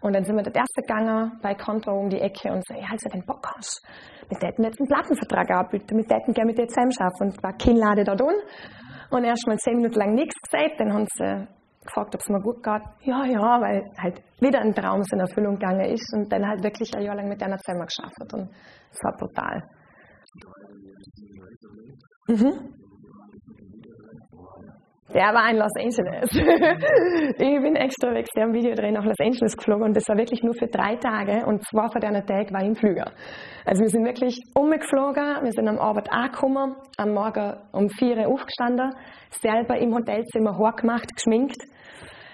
Und 0.00 0.14
dann 0.14 0.24
sind 0.24 0.34
wir 0.34 0.42
das 0.42 0.54
erste 0.54 0.82
gegangen 0.82 1.38
bei 1.42 1.54
Konto 1.54 1.92
um 1.92 2.08
die 2.08 2.20
Ecke 2.20 2.52
und 2.52 2.66
so, 2.66 2.74
ja, 2.74 2.86
also 2.90 3.08
wenn 3.12 3.24
Bock 3.24 3.46
hast, 3.56 3.86
mit 4.28 4.42
denen 4.42 4.64
jetzt 4.64 4.80
einen 4.80 4.88
Plattenvertrag 4.88 5.50
abbieten, 5.50 5.96
mit 5.96 6.10
denen 6.10 6.34
gerne 6.34 6.48
mit 6.48 6.58
dir 6.58 6.66
zusammen 6.66 6.90
schaffen. 6.90 7.30
Und 7.30 7.42
war 7.42 7.52
kein 7.52 7.76
Lade 7.76 8.02
da 8.02 8.14
drin. 8.16 8.34
Und 9.10 9.24
erst 9.24 9.46
mal 9.46 9.56
zehn 9.58 9.76
Minuten 9.76 9.98
lang 9.98 10.14
nichts 10.14 10.34
gesagt, 10.40 10.80
dann 10.80 10.92
haben 10.92 11.06
sie 11.16 11.46
gefragt, 11.84 12.14
ob 12.14 12.20
es 12.20 12.28
mir 12.28 12.40
gut 12.40 12.62
geht. 12.62 12.82
Ja, 13.02 13.24
ja, 13.24 13.60
weil 13.60 13.90
halt 13.98 14.22
wieder 14.40 14.60
ein 14.60 14.74
Traum 14.74 15.02
in 15.12 15.20
Erfüllung 15.20 15.54
gegangen 15.54 15.86
ist 15.86 16.12
und 16.14 16.32
dann 16.32 16.46
halt 16.46 16.62
wirklich 16.62 16.94
ein 16.94 17.02
Jahr 17.02 17.16
lang 17.16 17.28
mit 17.28 17.42
einer 17.42 17.58
zusammen 17.58 17.86
geschafft. 17.86 18.32
Und 18.32 18.48
es 18.90 18.98
war 19.02 19.16
brutal. 19.16 19.62
Mhm. 22.28 22.82
Der 25.14 25.34
war 25.34 25.50
in 25.50 25.58
Los 25.58 25.72
Angeles. 25.76 26.30
ich 27.38 27.62
bin 27.62 27.76
extra 27.76 28.14
weg 28.14 28.26
am 28.40 28.54
Videodreh 28.54 28.92
nach 28.92 29.04
Los 29.04 29.20
Angeles 29.20 29.54
geflogen 29.56 29.84
und 29.84 29.96
das 29.96 30.08
war 30.08 30.16
wirklich 30.16 30.42
nur 30.42 30.54
für 30.54 30.68
drei 30.68 30.96
Tage 30.96 31.44
und 31.44 31.62
zwei 31.66 31.88
von 31.88 32.00
diesen 32.00 32.26
Tagen 32.26 32.54
war 32.54 32.62
ich 32.62 32.68
im 32.68 32.76
Flüger. 32.76 33.12
Also 33.66 33.82
wir 33.82 33.90
sind 33.90 34.06
wirklich 34.06 34.40
umgeflogen, 34.54 35.44
wir 35.44 35.52
sind 35.52 35.68
am 35.68 35.78
Abend 35.78 36.10
angekommen, 36.10 36.76
am 36.96 37.12
Morgen 37.12 37.56
um 37.72 37.90
vier 37.90 38.16
Uhr 38.16 38.28
aufgestanden, 38.28 38.94
selber 39.30 39.76
im 39.76 39.94
Hotelzimmer 39.94 40.56
hochgemacht, 40.56 41.14
geschminkt. 41.14 41.60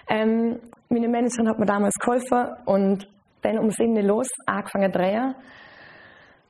Ähm, 0.09 0.59
meine 0.89 1.09
Managerin 1.09 1.49
hat 1.49 1.59
mir 1.59 1.67
damals 1.67 1.95
geholfen 1.97 2.49
und 2.65 3.09
dann 3.43 3.59
um 3.59 3.71
sieben 3.71 3.97
Uhr 3.97 4.03
los, 4.03 4.29
angefangen 4.47 4.93
zu 4.93 4.99
drehen. 4.99 5.35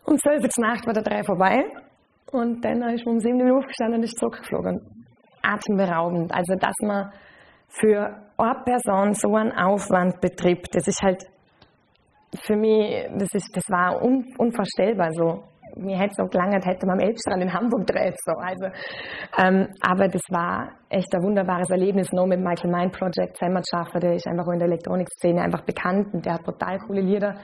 Um 0.05 0.17
zwölf 0.17 0.43
Uhr 0.43 0.65
Nacht 0.65 0.87
war 0.87 0.95
der 0.95 1.03
Dreh 1.03 1.23
vorbei 1.25 1.65
und 2.33 2.65
dann 2.65 2.83
ist 2.95 3.05
man 3.05 3.17
um 3.17 3.21
sieben 3.21 3.41
Uhr 3.41 3.59
aufgestanden 3.59 3.99
und 3.99 4.05
ist 4.05 4.19
zurückgeflogen. 4.19 4.81
Atemberaubend. 5.43 6.33
Also, 6.33 6.55
dass 6.55 6.75
man 6.83 7.13
für 7.69 8.17
eine 8.37 8.63
Person 8.65 9.15
so 9.15 9.35
einen 9.35 9.53
Aufwand 9.53 10.21
betrieb, 10.21 10.65
das 10.73 10.87
ist 10.87 11.03
halt 11.03 11.25
für 12.43 12.57
mich, 12.57 13.07
das, 13.17 13.29
ist, 13.33 13.57
das 13.57 13.65
war 13.69 14.03
un, 14.03 14.25
unvorstellbar 14.37 15.11
so. 15.13 15.45
Mir 15.79 15.97
hätte 15.97 16.13
es 16.13 16.19
noch 16.19 16.31
gelangt, 16.31 16.67
hätte 16.67 16.87
man 16.87 17.01
am 17.01 17.07
Elbstrand 17.07 17.43
in 17.43 17.53
Hamburg 17.53 17.87
dreht. 17.87 18.17
So. 18.25 18.33
Also, 18.33 18.67
ähm, 19.39 19.69
aber 19.81 20.09
das 20.09 20.23
war 20.31 20.73
echt 20.89 21.15
ein 21.15 21.23
wunderbares 21.23 21.71
Erlebnis, 21.71 22.13
noch 22.13 22.27
mit 22.27 22.41
Michael 22.41 22.71
Mind 22.71 22.93
Project 22.93 23.37
zusammen 23.37 23.63
zu 23.63 23.77
schaffen. 23.77 24.01
Der 24.01 24.15
ist 24.15 24.27
einfach 24.27 24.47
auch 24.47 24.53
in 24.53 24.59
der 24.59 24.69
Elektronikszene 24.69 25.41
einfach 25.41 25.63
bekannt 25.63 26.13
und 26.13 26.27
der 26.27 26.35
hat 26.35 26.45
total 26.45 26.79
coole 26.79 27.01
Lieder. 27.01 27.35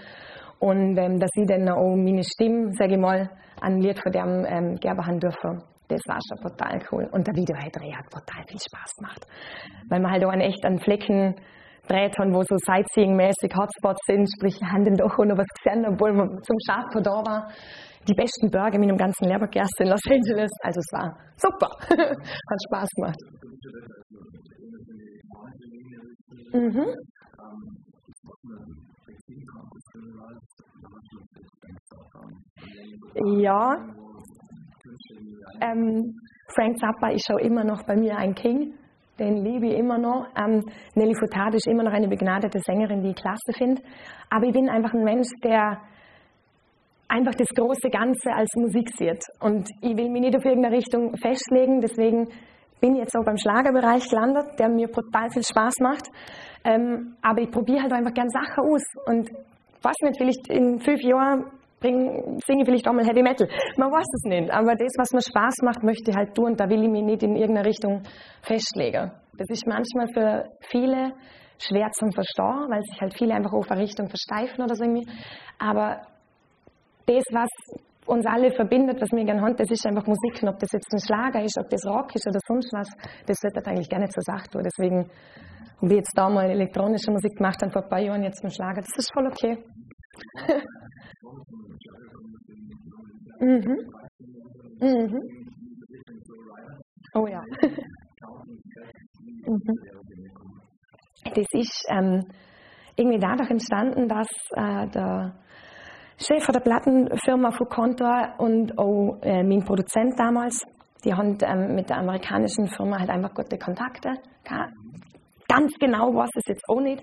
Und 0.58 0.96
ähm, 0.98 1.18
dass 1.18 1.30
ich 1.34 1.46
dann 1.46 1.68
auch 1.68 1.94
meine 1.94 2.24
Stimme, 2.24 2.72
sage 2.72 2.94
ich 2.94 3.00
mal, 3.00 3.30
an 3.60 3.80
Lied 3.80 4.00
von 4.00 4.12
dem 4.12 4.46
ähm, 4.46 4.74
Gerber 4.76 5.06
haben 5.06 5.20
dürfen, 5.20 5.62
das 5.88 6.00
war 6.06 6.18
schon 6.26 6.50
total 6.50 6.80
cool. 6.90 7.08
Und 7.12 7.26
der 7.26 7.34
Videodreh 7.34 7.92
hat 7.92 8.10
total 8.10 8.42
viel 8.48 8.58
Spaß 8.58 8.94
gemacht. 8.96 9.26
Weil 9.88 10.00
man 10.00 10.10
halt 10.10 10.24
auch 10.24 10.32
an 10.32 10.40
echt 10.40 10.64
an 10.64 10.78
Flecken 10.78 11.34
dreht 11.88 12.16
haben, 12.18 12.34
wo 12.34 12.42
so 12.42 12.56
Sightseeing-mäßig 12.56 13.54
Hotspots 13.54 14.00
sind, 14.06 14.28
sprich, 14.34 14.58
wir 14.60 14.72
haben 14.72 14.84
dann 14.84 14.96
doch 14.96 15.18
auch 15.18 15.24
noch 15.24 15.36
was 15.36 15.46
gesehen, 15.48 15.84
obwohl 15.86 16.12
wir 16.14 16.40
zum 16.42 16.56
Schaffen 16.66 17.02
da 17.02 17.10
war. 17.10 17.48
Die 18.08 18.14
besten 18.14 18.50
Burger 18.50 18.78
mit 18.78 18.88
dem 18.90 18.96
ganzen 18.96 19.26
Lebergerste 19.28 19.84
in 19.84 19.90
Los 19.90 20.00
Angeles. 20.08 20.50
Also 20.62 20.80
es 20.80 20.92
war 20.92 21.16
super. 21.36 21.70
hat 21.90 22.60
Spaß 22.68 22.88
gemacht. 22.96 23.18
Mhm. 26.52 26.86
Ja, 33.40 33.76
Ähm, 35.60 36.14
Frank 36.54 36.78
Zappa 36.78 37.08
ist 37.10 37.30
auch 37.32 37.38
immer 37.38 37.64
noch 37.64 37.82
bei 37.84 37.96
mir 37.96 38.16
ein 38.16 38.34
King. 38.34 38.74
Den 39.18 39.44
liebe 39.44 39.68
ich 39.68 39.78
immer 39.78 39.98
noch. 39.98 40.26
Ähm, 40.36 40.62
Nelly 40.94 41.14
Furtado 41.14 41.56
ist 41.56 41.68
immer 41.68 41.84
noch 41.84 41.92
eine 41.92 42.08
begnadete 42.08 42.58
Sängerin, 42.60 43.02
die 43.02 43.10
ich 43.10 43.16
klasse 43.16 43.52
finde. 43.56 43.80
Aber 44.30 44.46
ich 44.46 44.52
bin 44.52 44.68
einfach 44.68 44.92
ein 44.92 45.04
Mensch, 45.04 45.28
der 45.42 45.78
einfach 47.08 47.34
das 47.34 47.48
große 47.48 47.90
Ganze 47.90 48.32
als 48.32 48.50
Musik 48.56 48.88
sieht. 48.96 49.22
Und 49.40 49.68
ich 49.80 49.96
will 49.96 50.10
mich 50.10 50.22
nicht 50.22 50.36
auf 50.36 50.44
irgendeine 50.44 50.76
Richtung 50.76 51.16
festlegen, 51.16 51.80
deswegen 51.80 52.28
bin 52.80 52.96
ich 52.96 53.00
jetzt 53.00 53.16
auch 53.16 53.24
beim 53.24 53.38
Schlagerbereich 53.38 54.08
gelandet, 54.08 54.58
der 54.58 54.68
mir 54.68 54.88
brutal 54.88 55.30
viel 55.30 55.42
Spaß 55.42 55.80
macht. 55.80 56.06
Ähm, 56.64 57.16
aber 57.22 57.40
ich 57.40 57.50
probiere 57.50 57.82
halt 57.82 57.92
einfach 57.92 58.12
gern 58.12 58.28
Sachen 58.28 58.64
aus. 58.64 58.82
Und 59.06 59.30
weiß 59.82 59.96
nicht, 60.02 60.18
vielleicht 60.18 60.48
in 60.50 60.78
fünf 60.80 61.02
Jahren 61.02 61.46
bring, 61.80 62.40
singe 62.46 62.62
ich 62.62 62.66
vielleicht 62.66 62.88
auch 62.88 62.92
mal 62.92 63.06
Heavy 63.06 63.22
Metal. 63.22 63.48
Man 63.76 63.90
weiß 63.90 64.04
es 64.04 64.24
nicht. 64.24 64.50
Aber 64.50 64.74
das, 64.74 64.92
was 64.98 65.12
mir 65.12 65.22
Spaß 65.22 65.62
macht, 65.62 65.82
möchte 65.82 66.10
ich 66.10 66.16
halt 66.16 66.34
tun. 66.34 66.52
Und 66.52 66.60
da 66.60 66.68
will 66.68 66.82
ich 66.82 66.90
mich 66.90 67.04
nicht 67.04 67.22
in 67.22 67.36
irgendeine 67.36 67.66
Richtung 67.66 68.02
festlegen. 68.42 69.12
Das 69.36 69.48
ist 69.48 69.66
manchmal 69.66 70.08
für 70.12 70.44
viele 70.60 71.12
schwer 71.58 71.90
zum 71.92 72.12
Verstehen, 72.12 72.68
weil 72.68 72.82
sich 72.82 73.00
halt 73.00 73.14
viele 73.16 73.34
einfach 73.34 73.52
auf 73.52 73.70
eine 73.70 73.80
Richtung 73.80 74.08
versteifen 74.08 74.64
oder 74.64 74.74
so 74.74 74.84
irgendwie. 74.84 75.06
Aber 75.58 76.02
das, 77.06 77.24
was 77.32 77.48
uns 78.06 78.26
alle 78.26 78.50
verbindet, 78.52 79.00
was 79.00 79.10
wir 79.12 79.24
gerne 79.24 79.40
haben, 79.40 79.56
das 79.56 79.70
ist 79.70 79.86
einfach 79.86 80.06
Musik. 80.06 80.42
Und 80.42 80.48
ob 80.48 80.58
das 80.58 80.70
jetzt 80.72 80.92
ein 80.92 81.00
Schlager 81.00 81.42
ist, 81.42 81.58
ob 81.58 81.68
das 81.70 81.86
Rock 81.86 82.14
ist 82.14 82.26
oder 82.26 82.40
sonst 82.46 82.72
was, 82.72 82.88
das 83.26 83.42
wird 83.42 83.56
halt 83.56 83.66
eigentlich 83.66 83.88
nicht 83.90 84.12
zur 84.12 84.22
Sache 84.22 84.48
tun. 84.50 84.62
Deswegen, 84.62 85.08
und 85.80 85.90
wie 85.90 85.96
jetzt 85.96 86.12
da 86.16 86.28
mal 86.28 86.50
elektronische 86.50 87.10
Musik 87.10 87.36
gemacht 87.36 87.62
haben 87.62 87.72
vor 87.72 87.82
ein 87.82 87.88
paar 87.88 88.00
Jahren, 88.00 88.22
jetzt 88.22 88.42
mit 88.44 88.54
Schlager, 88.54 88.82
das 88.82 88.96
ist 88.96 89.12
voll 89.12 89.26
okay. 89.26 89.58
mhm. 93.40 93.76
Mhm. 94.80 95.20
Oh 97.14 97.26
ja. 97.26 97.42
mhm. 99.46 99.60
Das 101.34 101.46
ist 101.52 101.86
ähm, 101.90 102.20
irgendwie 102.96 103.18
dadurch 103.18 103.50
entstanden, 103.50 104.08
dass 104.08 104.28
äh, 104.56 104.86
der 104.88 105.34
Chef 106.18 106.46
der 106.46 106.60
Plattenfirma 106.60 107.50
von 107.50 107.68
Contour 107.68 108.34
und 108.38 108.78
auch 108.78 109.18
äh, 109.22 109.42
mein 109.42 109.64
Produzent 109.64 110.18
damals, 110.18 110.64
die 111.04 111.12
haben 111.12 111.36
ähm, 111.42 111.74
mit 111.74 111.90
der 111.90 111.98
amerikanischen 111.98 112.68
Firma 112.68 112.98
halt 112.98 113.10
einfach 113.10 113.34
gute 113.34 113.58
Kontakte 113.58 114.14
gehabt. 114.44 114.72
Ganz 115.48 115.72
genau 115.78 116.14
weiß 116.14 116.30
es 116.36 116.44
jetzt 116.46 116.64
auch 116.68 116.80
nicht, 116.80 117.02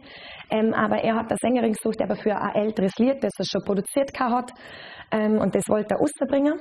ähm, 0.49 0.73
aber 0.73 0.97
er 0.97 1.15
hat 1.15 1.29
eine 1.29 1.37
Sängerin 1.39 1.73
gesucht, 1.73 1.99
die 1.99 2.03
aber 2.03 2.15
für 2.15 2.35
ein 2.35 2.55
älteres 2.55 2.93
Lied, 2.97 3.23
das 3.23 3.31
er 3.37 3.45
schon 3.45 3.63
produziert 3.63 4.11
hat, 4.19 4.51
ähm, 5.11 5.37
und 5.39 5.53
das 5.53 5.63
wollte 5.67 5.93
er 5.93 5.99
rausbringen. 5.99 6.59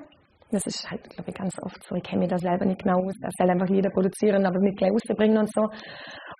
Das 0.50 0.66
ist 0.66 0.90
halt, 0.90 1.08
glaube 1.08 1.30
ich, 1.30 1.36
ganz 1.36 1.54
oft 1.62 1.82
so. 1.84 1.94
Ich 1.94 2.02
kenne 2.02 2.22
mich 2.22 2.30
da 2.30 2.36
selber 2.36 2.64
nicht 2.64 2.82
genau 2.82 3.04
aus. 3.04 3.14
Er 3.22 3.30
soll 3.38 3.50
einfach 3.50 3.68
Lieder 3.68 3.90
produzieren, 3.90 4.44
aber 4.44 4.58
nicht 4.58 4.76
gleich 4.76 4.90
rausbringen 4.90 5.38
und 5.38 5.48
so. 5.52 5.68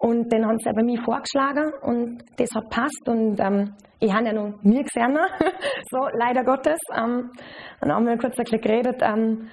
Und 0.00 0.32
den 0.32 0.46
haben 0.46 0.56
sie 0.58 0.72
bei 0.72 0.82
mir 0.82 0.98
vorgeschlagen 1.02 1.72
und 1.82 2.24
das 2.38 2.48
hat 2.54 2.70
passt 2.70 3.06
und 3.06 3.38
ähm, 3.38 3.74
ich 3.98 4.10
habe 4.10 4.24
ja 4.24 4.32
noch 4.32 4.54
nie 4.62 4.82
gesehen, 4.82 5.18
so 5.90 5.98
leider 6.14 6.42
Gottes. 6.42 6.78
Ähm, 6.96 7.30
dann 7.82 7.92
haben 7.92 8.06
wir 8.06 8.16
kurz 8.16 8.38
ein 8.38 8.44
bisschen 8.44 8.62
geredet 8.62 9.02
ähm, 9.02 9.50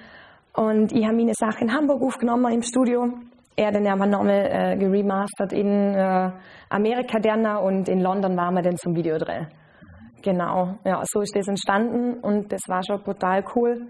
und 0.54 0.90
ich 0.92 1.04
habe 1.04 1.16
meine 1.16 1.34
Sache 1.38 1.60
in 1.60 1.70
Hamburg 1.70 2.02
aufgenommen 2.02 2.50
im 2.50 2.62
Studio. 2.62 3.12
Er 3.56 3.72
dann 3.72 3.86
aber 3.88 4.06
nochmal 4.06 4.48
äh, 4.50 4.76
geremastert 4.78 5.52
in 5.52 5.94
äh, 5.94 6.30
Amerika 6.70 7.18
dann 7.18 7.44
und 7.58 7.86
in 7.90 8.00
London 8.00 8.34
waren 8.34 8.54
wir 8.54 8.62
dann 8.62 8.78
zum 8.78 8.96
Videodreh. 8.96 9.44
Genau, 10.22 10.78
ja, 10.82 11.02
so 11.04 11.20
ist 11.20 11.36
das 11.36 11.46
entstanden 11.46 12.20
und 12.20 12.50
das 12.50 12.60
war 12.68 12.80
schon 12.82 13.02
brutal 13.02 13.44
cool 13.54 13.86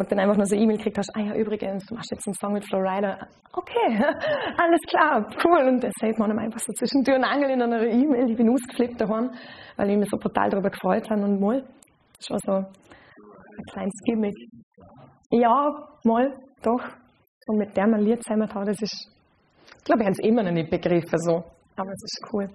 und 0.00 0.10
dann 0.10 0.18
einfach 0.18 0.38
nur 0.38 0.46
so 0.46 0.56
E-Mail 0.56 0.78
kriegt 0.78 0.96
hast, 0.96 1.10
ah 1.14 1.20
ja, 1.20 1.34
übrigens, 1.34 1.84
du 1.84 1.94
machst 1.94 2.10
jetzt 2.10 2.26
einen 2.26 2.32
Song 2.32 2.54
mit 2.54 2.64
Flowrider. 2.64 3.28
Okay, 3.52 4.02
alles 4.56 4.80
klar, 4.88 5.28
cool. 5.44 5.68
Und 5.68 5.84
das 5.84 5.92
sieht 6.00 6.18
man 6.18 6.38
einfach 6.38 6.58
so 6.58 6.72
zwischen 6.72 7.04
Tür 7.04 7.16
und 7.16 7.24
Angel 7.24 7.50
in 7.50 7.60
einer 7.60 7.82
E-Mail. 7.82 8.30
Ich 8.30 8.36
bin 8.38 8.48
ausgeflippt 8.48 8.98
daheim, 8.98 9.30
weil 9.76 9.90
ich 9.90 9.98
mich 9.98 10.08
so 10.08 10.16
brutal 10.16 10.48
darüber 10.48 10.70
gefreut 10.70 11.10
habe 11.10 11.22
und 11.22 11.38
mal. 11.38 11.62
War 12.30 12.38
so 12.46 12.52
ein 12.52 13.64
kleines 13.72 13.92
Gimmick. 14.06 14.34
Ja, 15.32 15.70
mal, 16.04 16.32
doch. 16.62 16.82
Und 17.48 17.58
mit 17.58 17.76
der 17.76 17.86
man 17.86 18.00
Lied 18.00 18.22
zusammen 18.22 18.48
das 18.48 18.80
ist, 18.80 19.06
ich 19.76 19.84
glaube, 19.84 20.00
ich 20.00 20.06
habe 20.06 20.12
es 20.12 20.20
immer 20.20 20.42
noch 20.42 20.52
nicht 20.52 20.70
begriffen, 20.70 21.18
so. 21.18 21.44
Aber 21.76 21.92
es 21.92 22.02
ist 22.02 22.22
cool. 22.32 22.48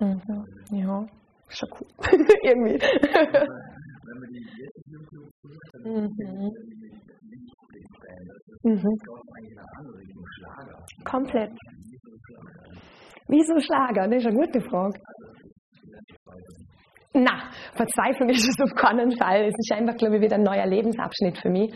Mhm, 0.00 0.44
ja, 0.72 1.06
schon 1.50 1.68
cool. 1.78 1.86
Irgendwie. 2.42 2.80
wenn 4.06 4.18
man 4.20 4.30
die 4.32 4.46
jetzt 4.62 4.82
YouTube 4.86 5.28
mhm. 5.84 6.52
Mhm. 8.62 8.94
Schlager. 10.34 10.84
Komplett. 11.04 11.52
Wieso 13.28 13.58
Schlager? 13.60 14.08
Das 14.08 14.18
ist 14.18 14.26
eine 14.26 14.36
gute 14.36 14.60
Frage. 14.60 15.00
Na, 17.14 17.50
Verzweiflung 17.74 18.28
ist 18.28 18.48
es 18.48 18.60
auf 18.60 18.74
keinen 18.74 19.16
Fall. 19.16 19.46
Es 19.46 19.54
ist 19.56 19.72
einfach, 19.72 19.96
glaube 19.96 20.16
ich, 20.16 20.22
wieder 20.22 20.36
ein 20.36 20.42
neuer 20.42 20.66
Lebensabschnitt 20.66 21.38
für 21.38 21.48
mich. 21.48 21.72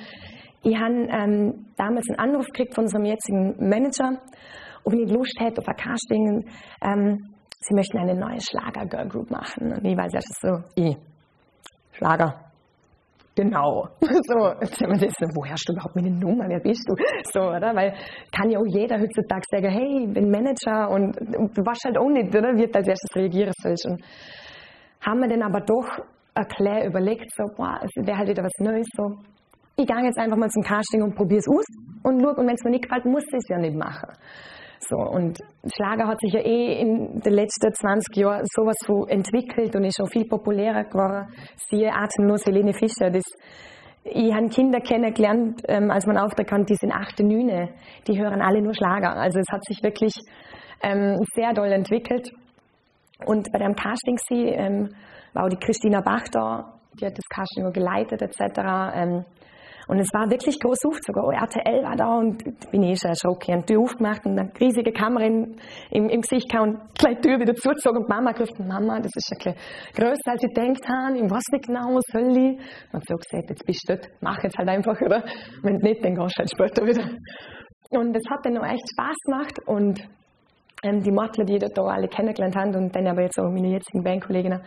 Ich 0.62 0.76
habe 0.76 1.08
ähm, 1.08 1.66
damals 1.76 2.06
einen 2.10 2.18
Anruf 2.18 2.46
gekriegt 2.46 2.74
von 2.74 2.84
unserem 2.84 3.06
jetzigen 3.06 3.56
Manager, 3.68 4.20
ob 4.84 4.92
ich 4.92 5.00
nicht 5.00 5.12
Lust 5.12 5.34
hätte 5.40 5.60
auf 5.60 5.68
ein 5.68 5.76
Casting. 5.76 6.44
Ähm, 6.82 7.34
sie 7.58 7.74
möchten 7.74 7.98
eine 7.98 8.14
neue 8.14 8.40
Schlager-Girl 8.40 9.08
Group 9.08 9.30
machen. 9.30 9.72
Und 9.72 9.84
ich 9.84 9.96
weiß 9.96 10.12
erst 10.12 10.40
so, 10.42 10.62
ich, 10.74 10.96
Schlager. 12.00 12.34
Genau. 13.36 13.88
So, 14.00 14.38
jetzt 14.60 14.80
haben 14.80 15.00
wir 15.00 15.06
das, 15.06 15.14
woher 15.34 15.52
hast 15.52 15.68
du 15.68 15.72
überhaupt 15.72 15.94
meine 15.94 16.10
Nummer? 16.10 16.48
Wer 16.48 16.60
bist 16.60 16.82
du? 16.88 16.94
So, 17.32 17.40
oder? 17.40 17.74
Weil 17.74 17.94
kann 18.34 18.50
ja 18.50 18.58
auch 18.58 18.66
jeder 18.66 18.98
heutzutage 18.98 19.42
sagen, 19.50 19.70
hey, 19.70 20.06
ich 20.06 20.12
bin 20.14 20.30
Manager 20.30 20.90
und 20.90 21.16
du 21.16 21.60
weißt 21.62 21.84
halt 21.84 21.98
auch 21.98 22.08
nicht, 22.08 22.34
oder? 22.34 22.54
Wie 22.56 22.66
du 22.66 22.74
als 22.74 22.88
erstes 22.88 23.16
reagieren 23.16 23.52
sollst. 23.62 23.86
Und 23.86 24.02
haben 25.00 25.20
wir 25.20 25.28
dann 25.28 25.42
aber 25.42 25.60
doch 25.60 25.88
ein 26.34 26.86
überlegt, 26.86 27.30
so, 27.36 27.44
boah, 27.56 27.80
es 27.82 27.90
wäre 28.06 28.16
halt 28.16 28.28
wieder 28.28 28.42
was 28.42 28.52
Neues, 28.60 28.86
so. 28.96 29.18
Ich 29.76 29.86
gehe 29.86 30.04
jetzt 30.04 30.18
einfach 30.18 30.36
mal 30.36 30.48
zum 30.48 30.62
Casting 30.62 31.02
und 31.02 31.14
probiere 31.14 31.40
es 31.40 31.48
aus 31.48 31.64
und 32.02 32.20
schau, 32.20 32.30
und 32.30 32.46
wenn 32.46 32.54
es 32.54 32.64
mir 32.64 32.70
nicht 32.70 32.84
gefällt, 32.84 33.04
muss 33.04 33.24
ich 33.28 33.34
es 33.34 33.48
ja 33.48 33.58
nicht 33.58 33.76
machen. 33.76 34.08
So, 34.88 34.96
und 34.96 35.38
Schlager 35.74 36.06
hat 36.08 36.20
sich 36.20 36.32
ja 36.32 36.40
eh 36.40 36.80
in 36.80 37.20
den 37.20 37.34
letzten 37.34 37.72
20 37.72 38.16
Jahren 38.16 38.44
sowas 38.46 38.76
so 38.86 39.04
entwickelt 39.06 39.76
und 39.76 39.84
ist 39.84 40.00
auch 40.00 40.08
viel 40.08 40.26
populärer 40.26 40.84
geworden. 40.84 41.28
Siehe 41.68 41.92
atemlos 41.92 42.46
Helene 42.46 42.72
Fischer. 42.72 43.10
Das, 43.10 43.24
ich 44.04 44.32
habe 44.32 44.48
Kinder 44.48 44.80
kennengelernt, 44.80 45.62
ähm, 45.68 45.90
als 45.90 46.06
man 46.06 46.16
auftreten 46.16 46.64
die 46.64 46.76
sind 46.76 46.92
achte, 46.92 47.22
neune, 47.22 47.74
die 48.06 48.18
hören 48.18 48.40
alle 48.40 48.62
nur 48.62 48.72
Schlager. 48.72 49.16
Also 49.16 49.38
es 49.38 49.52
hat 49.52 49.62
sich 49.66 49.82
wirklich 49.82 50.14
ähm, 50.82 51.18
sehr 51.34 51.52
doll 51.52 51.70
entwickelt. 51.72 52.32
Und 53.26 53.52
bei 53.52 53.58
dem 53.58 53.74
Casting 53.74 54.16
ähm, 54.30 54.88
war 55.34 55.44
auch 55.44 55.50
die 55.50 55.58
Christina 55.58 56.00
Bach 56.00 56.24
da, 56.32 56.80
die 56.98 57.04
hat 57.04 57.18
das 57.18 57.26
Casting 57.28 57.70
geleitet 57.70 58.22
etc. 58.22 58.40
Ähm, 58.94 59.24
und 59.90 59.98
es 59.98 60.06
war 60.14 60.30
wirklich 60.30 60.56
groß 60.60 60.84
auf, 60.86 60.98
sogar 61.04 61.34
RTL 61.34 61.82
war 61.82 61.96
da 61.96 62.18
und 62.18 62.38
bin 62.70 62.84
ich 62.84 63.00
schon 63.00 63.10
erschrocken. 63.10 63.42
Ich 63.42 63.52
habe 63.52 63.64
die 63.66 63.74
Tür 63.74 63.82
aufgemacht 63.82 64.24
und 64.24 64.38
eine 64.38 64.52
riesige 64.60 64.92
Kamera 64.92 65.24
im, 65.26 65.56
im, 65.90 66.20
Gesicht 66.20 66.48
gehabt 66.48 66.68
und 66.68 66.94
gleich 66.94 67.16
die 67.16 67.26
Tür 67.26 67.40
wieder 67.40 67.54
zugezogen 67.56 68.02
und 68.02 68.08
Mama 68.08 68.30
griff, 68.30 68.50
Mama, 68.60 69.00
das 69.00 69.10
ist 69.16 69.32
ein 69.32 69.38
bisschen 69.38 69.54
größer 69.96 70.30
als 70.30 70.44
ich 70.44 70.54
gedacht 70.54 70.88
habe, 70.88 71.18
ich 71.18 71.28
weiß 71.28 71.42
nicht 71.50 71.66
genau, 71.66 71.98
was 71.98 72.06
soll 72.06 72.30
ich? 72.38 72.54
Und 72.54 72.94
hat 72.94 73.02
so 73.02 73.16
gesagt, 73.16 73.50
jetzt 73.50 73.66
bist 73.66 73.88
du 73.88 73.96
dort, 73.96 74.08
mach 74.20 74.38
jetzt 74.44 74.56
halt 74.58 74.68
einfach, 74.68 75.00
oder? 75.00 75.24
Wenn 75.64 75.74
nicht, 75.82 76.04
dann 76.04 76.14
gehst 76.14 76.36
du 76.36 76.38
halt 76.38 76.50
später 76.54 76.86
wieder. 76.86 77.10
Und 77.90 78.14
es 78.14 78.22
hat 78.30 78.46
dann 78.46 78.54
noch 78.54 78.66
echt 78.70 78.86
Spaß 78.94 79.16
gemacht 79.26 79.58
und 79.66 80.08
ähm, 80.84 81.02
die 81.02 81.10
Mottler, 81.10 81.44
die 81.44 81.58
dort 81.58 81.76
alle 81.80 82.06
kennengelernt 82.06 82.54
haben 82.54 82.76
und 82.76 82.94
dann 82.94 83.08
aber 83.08 83.22
jetzt 83.22 83.40
auch 83.40 83.50
meine 83.50 83.72
jetzigen 83.72 84.04
Bandkolleginnen, 84.04 84.60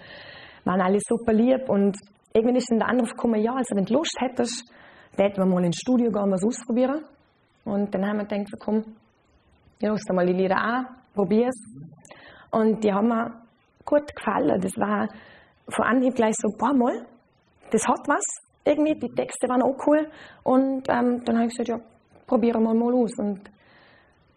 waren 0.65 0.81
alle 0.81 0.99
super 0.99 1.31
lieb 1.31 1.69
und 1.69 1.95
irgendwann 2.33 2.57
ist 2.57 2.69
dann 2.69 2.79
der 2.79 2.89
Anruf 2.89 3.11
gekommen, 3.11 3.41
ja, 3.41 3.53
also 3.55 3.73
wenn 3.77 3.85
du 3.85 3.93
Lust 3.93 4.17
hättest, 4.19 4.69
dort 5.17 5.37
wir 5.37 5.45
mal 5.45 5.63
ins 5.63 5.77
Studio 5.77 6.11
gehen, 6.11 6.31
was 6.31 6.43
ausprobieren. 6.43 7.03
Und 7.65 7.93
dann 7.93 8.05
haben 8.05 8.17
wir 8.17 8.25
gedacht, 8.25 8.53
komm, 8.59 8.83
ich 9.79 9.87
lasse 9.87 10.13
mal 10.13 10.25
die 10.25 10.33
Lieder 10.33 10.57
an, 10.57 10.87
probier's. 11.13 11.55
Und 12.51 12.83
die 12.83 12.91
haben 12.91 13.07
mir 13.07 13.41
gut 13.85 14.15
gefallen. 14.15 14.59
Das 14.61 14.77
war 14.77 15.07
von 15.69 15.85
Anhieb 15.85 16.15
gleich 16.15 16.35
so, 16.37 16.49
boah, 16.57 16.73
mal, 16.73 17.05
das 17.71 17.87
hat 17.87 18.07
was. 18.07 18.23
Irgendwie, 18.65 18.93
die 18.93 19.13
Texte 19.13 19.47
waren 19.49 19.61
auch 19.61 19.77
cool. 19.87 20.09
Und 20.43 20.87
ähm, 20.89 21.23
dann 21.25 21.37
habe 21.37 21.47
ich 21.47 21.57
gesagt, 21.57 21.69
ja, 21.69 21.79
probieren 22.27 22.63
wir 22.63 22.73
mal 22.73 22.93
aus. 22.93 23.11
Und 23.17 23.41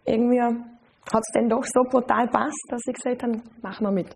irgendwie 0.05 0.41
hat 0.41 1.21
es 1.21 1.31
dann 1.33 1.49
doch 1.49 1.63
so 1.63 1.83
brutal 1.89 2.27
passt, 2.27 2.65
dass 2.69 2.81
ich 2.87 2.93
gesagt 2.93 3.23
habe, 3.23 3.41
machen 3.61 3.85
wir 3.85 3.91
mit. 3.91 4.15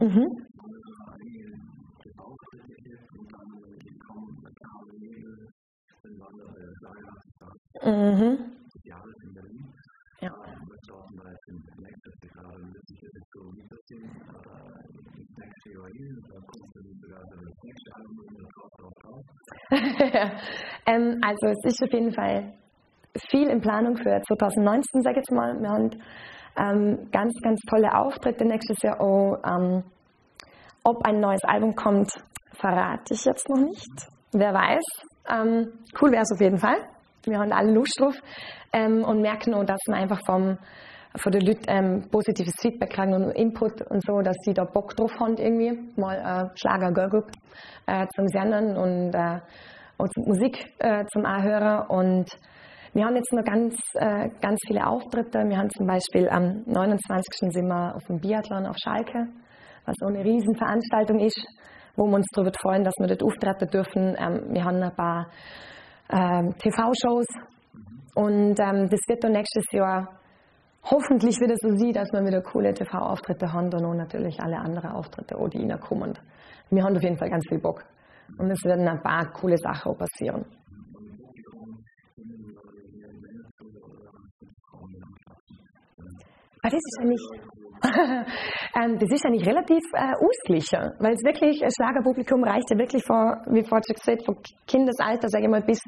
Mhm. 0.00 0.26
Nächstes 6.30 6.80
ähm, 20.86 21.20
also 21.22 21.46
es 21.48 21.64
ist 21.64 21.82
auf 21.82 21.92
jeden 21.92 22.12
Fall 22.12 22.52
viel 23.30 23.48
in 23.48 23.60
Planung 23.60 23.96
für 23.96 24.20
2019, 24.20 25.02
sage 25.02 25.20
ich 25.20 25.28
jetzt 25.28 25.32
mal. 25.32 25.58
Wir 25.58 25.68
haben 25.70 25.90
ähm, 26.56 27.10
ganz, 27.10 27.32
ganz 27.42 27.60
tolle 27.62 27.96
Auftritte 27.96 28.44
nächstes 28.44 28.82
Jahr 28.82 29.00
auch. 29.00 29.38
Ähm, 29.44 29.84
ob 30.84 31.04
ein 31.06 31.20
neues 31.20 31.44
Album 31.44 31.74
kommt, 31.74 32.10
verrate 32.54 33.14
ich 33.14 33.24
jetzt 33.24 33.48
noch 33.48 33.60
nicht. 33.60 34.19
Wer 34.32 34.54
weiß. 34.54 34.84
Ähm, 35.28 35.72
cool 36.00 36.12
wäre 36.12 36.22
es 36.22 36.32
auf 36.32 36.40
jeden 36.40 36.58
Fall. 36.58 36.76
Wir 37.24 37.38
haben 37.38 37.52
alle 37.52 37.72
Lust 37.72 37.98
drauf 37.98 38.14
ähm, 38.72 39.02
und 39.02 39.20
merken 39.20 39.54
auch, 39.54 39.64
dass 39.64 39.80
wir 39.86 39.96
einfach 39.96 40.20
vom, 40.24 40.56
von 41.16 41.32
den 41.32 41.42
Leuten 41.42 41.64
ähm, 41.66 42.08
positives 42.10 42.54
Feedback 42.60 42.90
kriegen 42.90 43.12
und 43.12 43.32
Input 43.32 43.82
und 43.90 44.04
so, 44.06 44.20
dass 44.20 44.36
sie 44.44 44.54
da 44.54 44.64
Bock 44.64 44.94
drauf 44.94 45.18
haben, 45.18 45.36
irgendwie 45.36 46.00
mal 46.00 46.16
äh, 46.16 46.56
Schlager 46.56 46.92
Girl 46.92 47.24
äh, 47.86 48.06
zum 48.14 48.28
Senden 48.28 48.76
und, 48.76 49.12
äh, 49.14 49.40
und 49.98 50.16
Musik 50.16 50.64
äh, 50.78 51.04
zum 51.12 51.26
Anhören. 51.26 51.88
Und 51.88 52.30
wir 52.94 53.04
haben 53.04 53.16
jetzt 53.16 53.32
noch 53.32 53.44
ganz, 53.44 53.74
äh, 53.94 54.28
ganz 54.40 54.60
viele 54.64 54.86
Auftritte. 54.86 55.40
Wir 55.48 55.58
haben 55.58 55.70
zum 55.70 55.88
Beispiel 55.88 56.28
am 56.28 56.62
29. 56.66 57.50
sind 57.50 57.66
wir 57.66 57.96
auf 57.96 58.04
dem 58.04 58.20
Biathlon 58.20 58.66
auf 58.66 58.76
Schalke, 58.80 59.26
was 59.84 59.94
so 59.98 60.06
eine 60.06 60.24
Riesenveranstaltung 60.24 61.18
ist 61.18 61.44
wo 62.00 62.06
wir 62.06 62.16
uns 62.16 62.26
darüber 62.32 62.52
freuen, 62.58 62.82
dass 62.82 62.94
wir 62.98 63.08
dort 63.08 63.22
auftreten 63.22 63.68
dürfen. 63.68 64.16
Ähm, 64.18 64.54
wir 64.54 64.64
haben 64.64 64.82
ein 64.82 64.96
paar 64.96 65.28
ähm, 66.08 66.54
TV-Shows 66.56 67.26
und 68.14 68.58
ähm, 68.58 68.88
das 68.88 69.00
wird 69.06 69.22
dann 69.22 69.32
nächstes 69.32 69.64
Jahr 69.70 70.08
hoffentlich 70.82 71.36
wieder 71.40 71.56
so 71.60 71.68
sein, 71.76 71.92
dass 71.92 72.10
wir 72.10 72.24
wieder 72.24 72.40
coole 72.40 72.72
TV-Auftritte 72.72 73.52
haben 73.52 73.66
und 73.66 73.84
auch 73.84 73.94
natürlich 73.94 74.40
alle 74.40 74.56
anderen 74.56 74.92
Auftritte, 74.92 75.36
die 75.52 75.58
reinkommen. 75.58 76.18
Wir 76.70 76.82
haben 76.82 76.96
auf 76.96 77.02
jeden 77.02 77.18
Fall 77.18 77.28
ganz 77.28 77.44
viel 77.46 77.58
Bock 77.58 77.84
und 78.38 78.50
es 78.50 78.64
werden 78.64 78.88
ein 78.88 79.02
paar 79.02 79.30
coole 79.32 79.58
Sachen 79.58 79.94
passieren. 79.94 80.46
Aber 86.62 86.70
das 86.70 86.74
ist 86.74 86.98
ja 87.00 87.08
nicht 87.08 87.59
das 88.98 89.10
ist 89.10 89.24
eigentlich 89.24 89.46
relativ 89.46 89.82
äh, 89.94 90.12
ausgeglichen, 90.14 90.92
weil 90.98 91.14
es 91.14 91.24
wirklich, 91.24 91.62
ein 91.62 91.70
Schlagerpublikum 91.70 92.44
reicht 92.44 92.70
ja 92.70 92.78
wirklich 92.78 93.02
vor, 93.04 93.42
wie 93.46 93.64
schon 93.64 93.80
gesagt, 93.80 94.24
von 94.24 94.36
Kindesalter, 94.66 95.28
sage 95.28 95.44
ich 95.44 95.50
mal, 95.50 95.62
bis 95.62 95.80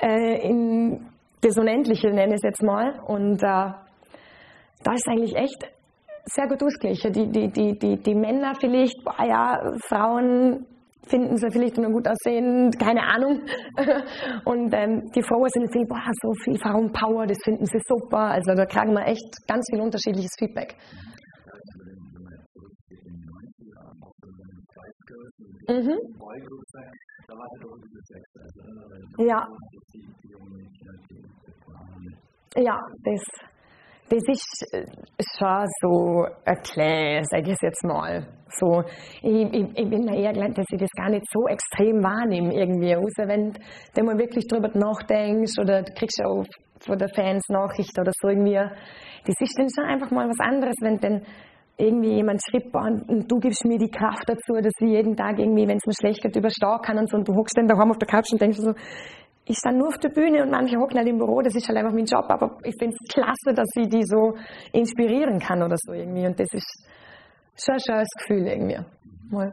äh, 0.00 0.48
in 0.48 1.06
das 1.40 1.56
Unendliche, 1.56 2.08
nenne 2.08 2.34
ich 2.34 2.40
es 2.42 2.42
jetzt 2.42 2.62
mal. 2.62 3.00
Und 3.06 3.42
äh, 3.42 3.72
da 4.82 4.92
ist 4.92 5.08
eigentlich 5.08 5.36
echt 5.36 5.70
sehr 6.24 6.48
gut 6.48 6.62
ausgeglichen. 6.62 7.12
Die, 7.12 7.28
die, 7.28 7.48
die, 7.50 7.78
die, 7.78 7.96
die 7.96 8.14
Männer 8.14 8.54
vielleicht, 8.58 9.02
boah, 9.04 9.24
ja, 9.24 9.58
Frauen 9.88 10.66
finden 11.06 11.36
sie 11.36 11.50
vielleicht 11.50 11.76
nur 11.76 11.90
gut 11.90 12.06
aussehen, 12.06 12.70
keine 12.72 13.02
Ahnung. 13.02 13.40
Und 14.44 14.72
ähm, 14.74 15.10
die 15.14 15.22
Frauen 15.22 15.48
sind 15.48 15.64
natürlich, 15.64 15.88
boah, 15.88 16.10
so 16.22 16.32
viel 16.44 16.58
Frauenpower, 16.58 17.26
das 17.26 17.38
finden 17.42 17.66
sie 17.66 17.80
super. 17.86 18.30
Also 18.30 18.54
da 18.54 18.64
kriegen 18.66 18.92
wir 18.92 19.06
echt 19.06 19.46
ganz 19.48 19.66
viel 19.70 19.80
unterschiedliches 19.80 20.32
Feedback. 20.38 20.76
Mhm. 25.70 25.98
Ja. 29.18 29.46
Ja, 32.56 32.76
das, 33.04 33.22
das 34.08 34.22
ist 34.26 34.66
äh, 34.72 34.84
schon 35.38 35.66
so 35.80 36.26
erklärt, 36.44 37.26
sage 37.30 37.52
ich 37.52 37.58
jetzt 37.62 37.84
mal. 37.84 38.26
So, 38.58 38.82
ich, 39.22 39.52
ich, 39.52 39.78
ich 39.78 39.88
bin 39.88 40.06
da 40.06 40.14
eher 40.14 40.32
gelernt, 40.32 40.58
dass 40.58 40.66
ich 40.72 40.80
das 40.80 40.90
gar 40.96 41.10
nicht 41.10 41.24
so 41.32 41.46
extrem 41.46 42.02
wahrnehme 42.02 42.52
irgendwie, 42.52 42.96
außer 42.96 43.28
wenn 43.28 43.52
du 43.52 44.02
mal 44.02 44.18
wirklich 44.18 44.48
drüber 44.48 44.68
nachdenkst 44.74 45.56
oder 45.60 45.82
du 45.82 45.92
kriegst 45.94 46.20
auch 46.24 46.44
von 46.80 46.98
den 46.98 47.08
Fans 47.14 47.44
Nachrichten 47.48 48.00
oder 48.00 48.10
so 48.20 48.28
irgendwie. 48.28 48.54
Das 48.54 49.36
ist 49.38 49.56
dann 49.56 49.68
schon 49.72 49.84
einfach 49.84 50.10
mal 50.10 50.26
was 50.28 50.40
anderes, 50.40 50.74
wenn 50.80 50.98
dann 50.98 51.22
irgendwie 51.80 52.14
jemand 52.14 52.40
schreibt, 52.48 52.74
und 53.08 53.30
du 53.30 53.38
gibst 53.38 53.64
mir 53.64 53.78
die 53.78 53.90
Kraft 53.90 54.28
dazu, 54.28 54.54
dass 54.60 54.72
ich 54.80 54.88
jeden 54.88 55.16
Tag 55.16 55.38
irgendwie, 55.38 55.66
wenn 55.66 55.78
es 55.78 55.86
mir 55.86 55.94
schlecht 55.98 56.22
geht, 56.22 56.36
überstehen 56.36 56.78
kann 56.82 56.98
und 56.98 57.08
so. 57.08 57.16
Und 57.16 57.28
du 57.28 57.34
hockst 57.34 57.56
dann 57.56 57.66
daheim 57.66 57.90
auf 57.90 57.98
der 57.98 58.08
Couch 58.08 58.32
und 58.32 58.40
denkst 58.40 58.58
so, 58.58 58.74
ich 59.46 59.56
stand 59.56 59.78
nur 59.78 59.88
auf 59.88 59.98
der 59.98 60.10
Bühne 60.10 60.42
und 60.42 60.50
manche 60.50 60.76
hocken 60.76 60.96
halt 60.96 61.08
im 61.08 61.18
Büro, 61.18 61.40
das 61.42 61.54
ist 61.54 61.66
halt 61.68 61.78
einfach 61.78 61.92
mein 61.92 62.04
Job, 62.04 62.26
aber 62.28 62.58
ich 62.62 62.74
finde 62.78 62.94
es 62.94 63.12
klasse, 63.12 63.52
dass 63.54 63.68
ich 63.74 63.88
die 63.88 64.04
so 64.04 64.34
inspirieren 64.72 65.40
kann 65.40 65.62
oder 65.62 65.76
so 65.76 65.92
irgendwie. 65.92 66.26
Und 66.26 66.38
das 66.38 66.48
ist 66.52 66.86
schon 67.56 67.74
ein 67.74 67.80
schönes 67.80 68.08
Gefühl 68.18 68.46
irgendwie. 68.46 68.78
Mal. 69.30 69.52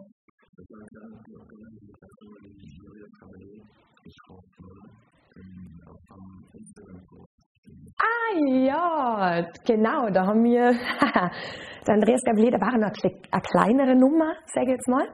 Ah 7.99 8.37
ja, 8.45 9.47
genau, 9.65 10.09
da 10.09 10.27
haben 10.27 10.43
wir 10.43 10.73
Der 11.87 11.95
Andreas 11.95 12.21
Gabriel, 12.25 12.51
der 12.51 12.59
war 12.59 12.77
noch 12.77 12.91
eine 12.91 13.41
kleinere 13.41 13.95
Nummer, 13.95 14.33
sage 14.47 14.67
ich 14.67 14.71
jetzt 14.73 14.89
mal. 14.89 15.07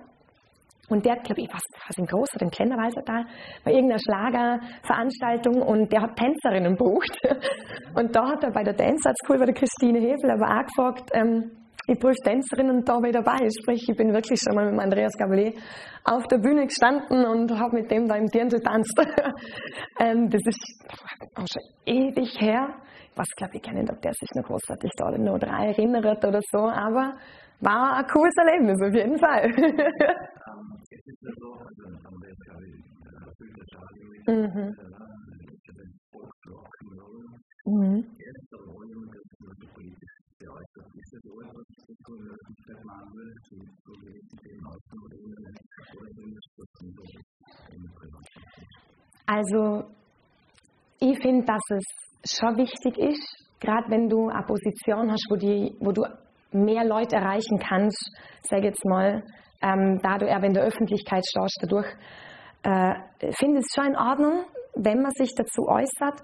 Und 0.90 1.06
der 1.06 1.14
hat, 1.14 1.24
glaube 1.24 1.42
ich, 1.42 1.48
was, 1.48 1.62
was 1.88 1.98
in 1.98 2.06
Groß- 2.06 2.36
oder 2.36 2.46
in 2.46 2.52
kleiner 2.52 2.76
Walsertal, 2.78 3.26
bei 3.64 3.72
irgendeiner 3.72 4.00
Schlagerveranstaltung 4.00 5.62
und 5.62 5.92
der 5.92 6.02
hat 6.02 6.16
Tänzerinnen 6.18 6.76
bucht. 6.76 7.18
Und 7.96 8.16
da 8.16 8.28
hat 8.28 8.44
er 8.44 8.52
bei 8.52 8.64
der 8.64 8.74
Dance 8.74 9.14
School, 9.24 9.38
bei 9.38 9.46
der 9.46 9.54
Christine 9.54 10.00
Hefel, 10.00 10.32
aber 10.32 10.48
auch 10.48 10.66
gefragt, 10.66 11.12
ähm, 11.14 11.52
ich 11.86 12.00
prüfe 12.00 12.16
Tänzerin 12.24 12.70
und 12.70 12.88
da 12.88 12.94
war 12.94 13.06
ich 13.06 13.14
dabei. 13.14 13.50
Sprich, 13.50 13.90
ich 13.90 13.98
bin 13.98 14.14
wirklich 14.14 14.40
schon 14.40 14.56
mal 14.56 14.72
mit 14.72 14.80
Andreas 14.80 15.12
Gabriel 15.18 15.54
auf 16.06 16.24
der 16.28 16.38
Bühne 16.38 16.66
gestanden 16.66 17.26
und 17.26 17.52
habe 17.60 17.76
mit 17.76 17.92
dem 17.92 18.08
da 18.08 18.16
im 18.16 18.28
Dirndl 18.28 18.60
getanzt. 18.60 18.98
ähm, 20.00 20.30
das 20.30 20.42
ist 20.46 20.86
auch 21.36 21.46
schon 21.46 21.64
ewig 21.86 22.40
her 22.40 22.70
was 23.16 23.28
glaube 23.36 23.56
ich 23.56 23.62
gar 23.62 23.74
nicht, 23.74 23.92
ob 23.92 24.02
der 24.02 24.14
sich 24.14 24.30
noch 24.36 24.44
großartig 24.44 24.92
da 24.98 25.12
noch 25.18 25.40
dran 25.40 25.64
erinnert 25.68 26.24
oder 26.26 26.40
so, 26.52 26.60
aber 26.60 27.16
war 27.60 27.98
ein 27.98 28.08
cooles 28.08 28.36
Erlebnis 28.38 28.82
auf 28.82 28.94
jeden 28.94 29.18
Fall. 29.20 29.48
mhm. 34.28 34.76
Mhm. 37.66 38.06
Also, 49.26 49.86
ich 51.00 51.18
finde, 51.22 51.46
dass 51.46 51.62
es 51.70 52.13
schon 52.26 52.58
wichtig 52.58 52.98
ist, 52.98 53.44
gerade 53.60 53.90
wenn 53.90 54.10
du 54.10 54.30
eine 54.30 54.46
Position 54.46 55.12
hast, 55.12 55.26
wo, 55.30 55.36
die, 55.36 55.76
wo 55.80 55.92
du 55.92 56.04
mehr 56.52 56.86
Leute 56.86 57.16
erreichen 57.16 57.60
kannst, 57.60 58.12
sage 58.44 58.68
jetzt 58.68 58.86
mal, 58.86 59.24
ähm, 59.62 60.00
da 60.02 60.18
du 60.18 60.26
eher 60.26 60.44
in 60.44 60.54
der 60.54 60.64
Öffentlichkeit 60.64 61.24
stehst, 61.26 61.60
dadurch, 61.62 61.88
äh, 62.64 62.94
finde 63.38 63.60
es 63.60 63.74
schon 63.74 63.88
in 63.88 63.98
Ordnung, 63.98 64.46
wenn 64.76 65.02
man 65.02 65.12
sich 65.12 65.34
dazu 65.36 65.64
äußert. 65.68 66.22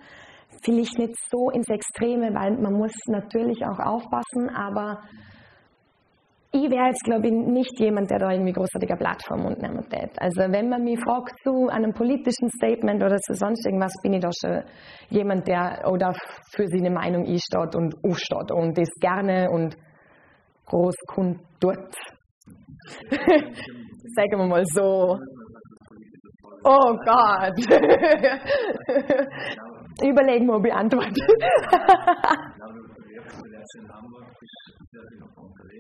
Vielleicht 0.64 0.98
nicht 0.98 1.16
so 1.30 1.50
ins 1.52 1.70
Extreme, 1.70 2.34
weil 2.34 2.58
man 2.58 2.74
muss 2.74 2.92
natürlich 3.08 3.64
auch 3.66 3.80
aufpassen, 3.80 4.50
aber 4.50 5.02
ich 6.52 6.68
wäre 6.72 6.88
jetzt, 6.88 7.04
glaube 7.04 7.28
ich, 7.28 7.34
nicht 7.34 7.80
jemand, 7.80 8.10
der 8.10 8.18
da 8.18 8.32
irgendwie 8.32 8.54
großartiger 8.54 8.96
Blatt 8.96 9.22
vom 9.24 9.44
Mund 9.44 9.62
nehmen 9.62 9.78
würde. 9.78 10.10
Also 10.18 10.52
wenn 10.52 10.68
man 10.68 10.84
mich 10.84 11.00
fragt 11.00 11.38
zu 11.44 11.68
einem 11.68 11.94
politischen 11.94 12.50
Statement 12.50 13.04
oder 13.04 13.18
zu 13.18 13.36
sonst 13.36 13.64
irgendwas, 13.66 13.94
bin 14.02 14.14
ich 14.14 14.22
da 14.22 14.32
schon 14.34 14.64
jemand, 15.10 15.48
der 15.48 15.84
oder 15.86 16.12
für 16.52 16.68
seine 16.68 16.90
Meinung 16.90 17.28
einsteht 17.28 17.76
und 17.76 17.94
aufsteht 18.04 18.52
und 18.52 18.76
das 18.76 18.90
gerne 19.00 19.52
und 19.52 19.78
groß 20.66 20.96
kundtut. 21.08 21.94
Sagen 24.16 24.38
wir 24.38 24.48
mal 24.48 24.66
so. 24.66 25.20
Oh 26.64 26.96
Gott. 27.06 27.54
Überlegen 30.04 30.48
wir, 30.48 30.56
ob 30.56 30.66
ich 30.66 30.74
antworte. 30.74 31.14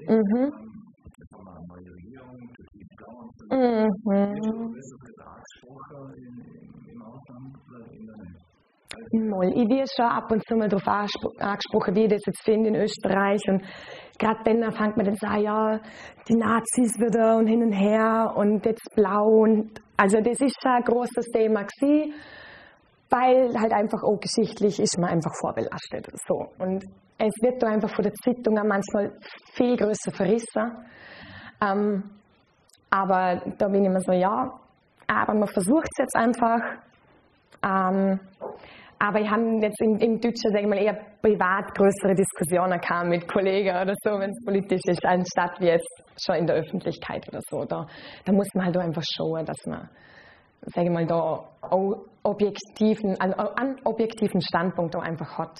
Mhm. 0.08 0.52
Mhm. 3.49 3.89
Mal. 9.12 9.49
Ich 9.54 9.69
werde 9.69 9.88
schon 9.95 10.06
ab 10.06 10.32
und 10.32 10.43
zu 10.45 10.56
mal 10.56 10.67
darauf 10.67 10.88
angesprochen, 10.88 11.95
wie 11.95 12.04
ich 12.04 12.10
das 12.10 12.21
jetzt 12.25 12.43
finde 12.43 12.69
in 12.69 12.75
Österreich. 12.75 13.41
Und 13.47 13.63
gerade 14.19 14.39
dann 14.43 14.71
fängt 14.71 14.97
man 14.97 15.06
dann 15.06 15.15
so, 15.15 15.28
an, 15.28 15.41
ja, 15.41 15.80
die 16.28 16.36
Nazis 16.36 16.99
wieder 16.99 17.38
und 17.38 17.47
hin 17.47 17.63
und 17.63 17.71
her 17.71 18.34
und 18.36 18.65
jetzt 18.65 18.88
blau. 18.95 19.43
Und, 19.43 19.82
also 19.97 20.19
das 20.21 20.41
ist 20.41 20.62
schon 20.62 20.71
ein 20.71 20.84
großes 20.84 21.28
Thema 21.28 21.63
gewesen, 21.63 22.13
weil 23.10 23.54
halt 23.60 23.74
einfach 23.74 24.04
auch 24.04 24.19
geschichtlich 24.19 24.80
ist 24.80 24.98
man 25.00 25.10
einfach 25.12 25.32
vorbelastet. 25.41 26.08
So. 26.28 26.48
Und 26.60 26.84
es 27.17 27.34
wird 27.41 27.62
da 27.62 27.67
einfach 27.67 27.93
von 27.93 28.04
der 28.04 28.13
Zeitung 28.13 28.54
manchmal 28.54 29.12
viel 29.54 29.76
größer 29.76 30.12
verrissen. 30.12 30.72
Ähm, 31.62 32.04
Aber 32.91 33.41
da 33.58 33.67
bin 33.67 33.84
ich 33.84 33.89
immer 33.89 34.00
so, 34.00 34.13
ja, 34.13 34.52
aber 35.08 35.34
man 35.34 35.48
versucht 35.48 35.88
es 35.91 35.98
jetzt 36.00 36.15
einfach. 36.15 36.60
Ähm, 37.62 38.19
aber 38.98 39.19
ich 39.22 39.30
habe 39.30 39.43
jetzt 39.62 39.82
im, 39.82 39.95
im 39.98 40.19
Deutschen, 40.19 40.52
sage 40.52 40.62
ich 40.62 40.67
mal, 40.67 40.78
eher 40.78 40.98
privat 41.22 41.74
größere 41.76 42.15
Diskussionen 42.15 42.80
gehabt 42.80 43.08
mit 43.08 43.28
Kollegen 43.32 43.76
oder 43.76 43.93
so, 44.04 44.12
wenn 44.19 44.32
es 44.32 44.43
politisch 44.43 44.82
ist, 44.86 45.06
anstatt 45.06 45.60
wie 45.60 45.67
jetzt 45.67 46.04
schon 46.17 46.36
in 46.36 46.48
der 46.48 46.56
Öffentlichkeit 46.56 47.28
oder 47.30 47.41
so. 47.50 47.63
Da, 47.65 47.86
da 48.26 48.32
muss 48.34 48.48
man 48.56 48.65
halt 48.65 48.78
einfach 48.78 49.04
schauen, 49.15 49.45
dass 49.45 49.58
man, 49.67 49.89
sage 50.62 50.88
ich 50.88 50.93
mal, 50.93 51.06
da 51.06 51.50
objektiven, 52.24 53.19
einen, 53.19 53.34
einen 53.34 53.78
objektiven 53.86 54.41
Standpunkt 54.41 54.95
auch 54.95 55.04
einfach 55.04 55.38
hat, 55.38 55.60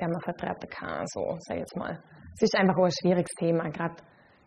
der 0.00 0.08
man 0.08 0.20
vertreten 0.20 0.68
kann, 0.70 1.04
so, 1.06 1.36
sage 1.40 1.60
ich 1.60 1.60
jetzt 1.60 1.76
mal. 1.76 2.02
Es 2.34 2.42
ist 2.42 2.56
einfach 2.56 2.76
auch 2.76 2.84
ein 2.84 2.90
schwieriges 2.90 3.30
Thema, 3.38 3.68
gerade 3.70 3.94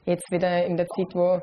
jetzt 0.05 0.29
wieder 0.31 0.65
in 0.65 0.77
der 0.77 0.87
Zeit, 0.87 1.13
wo 1.13 1.41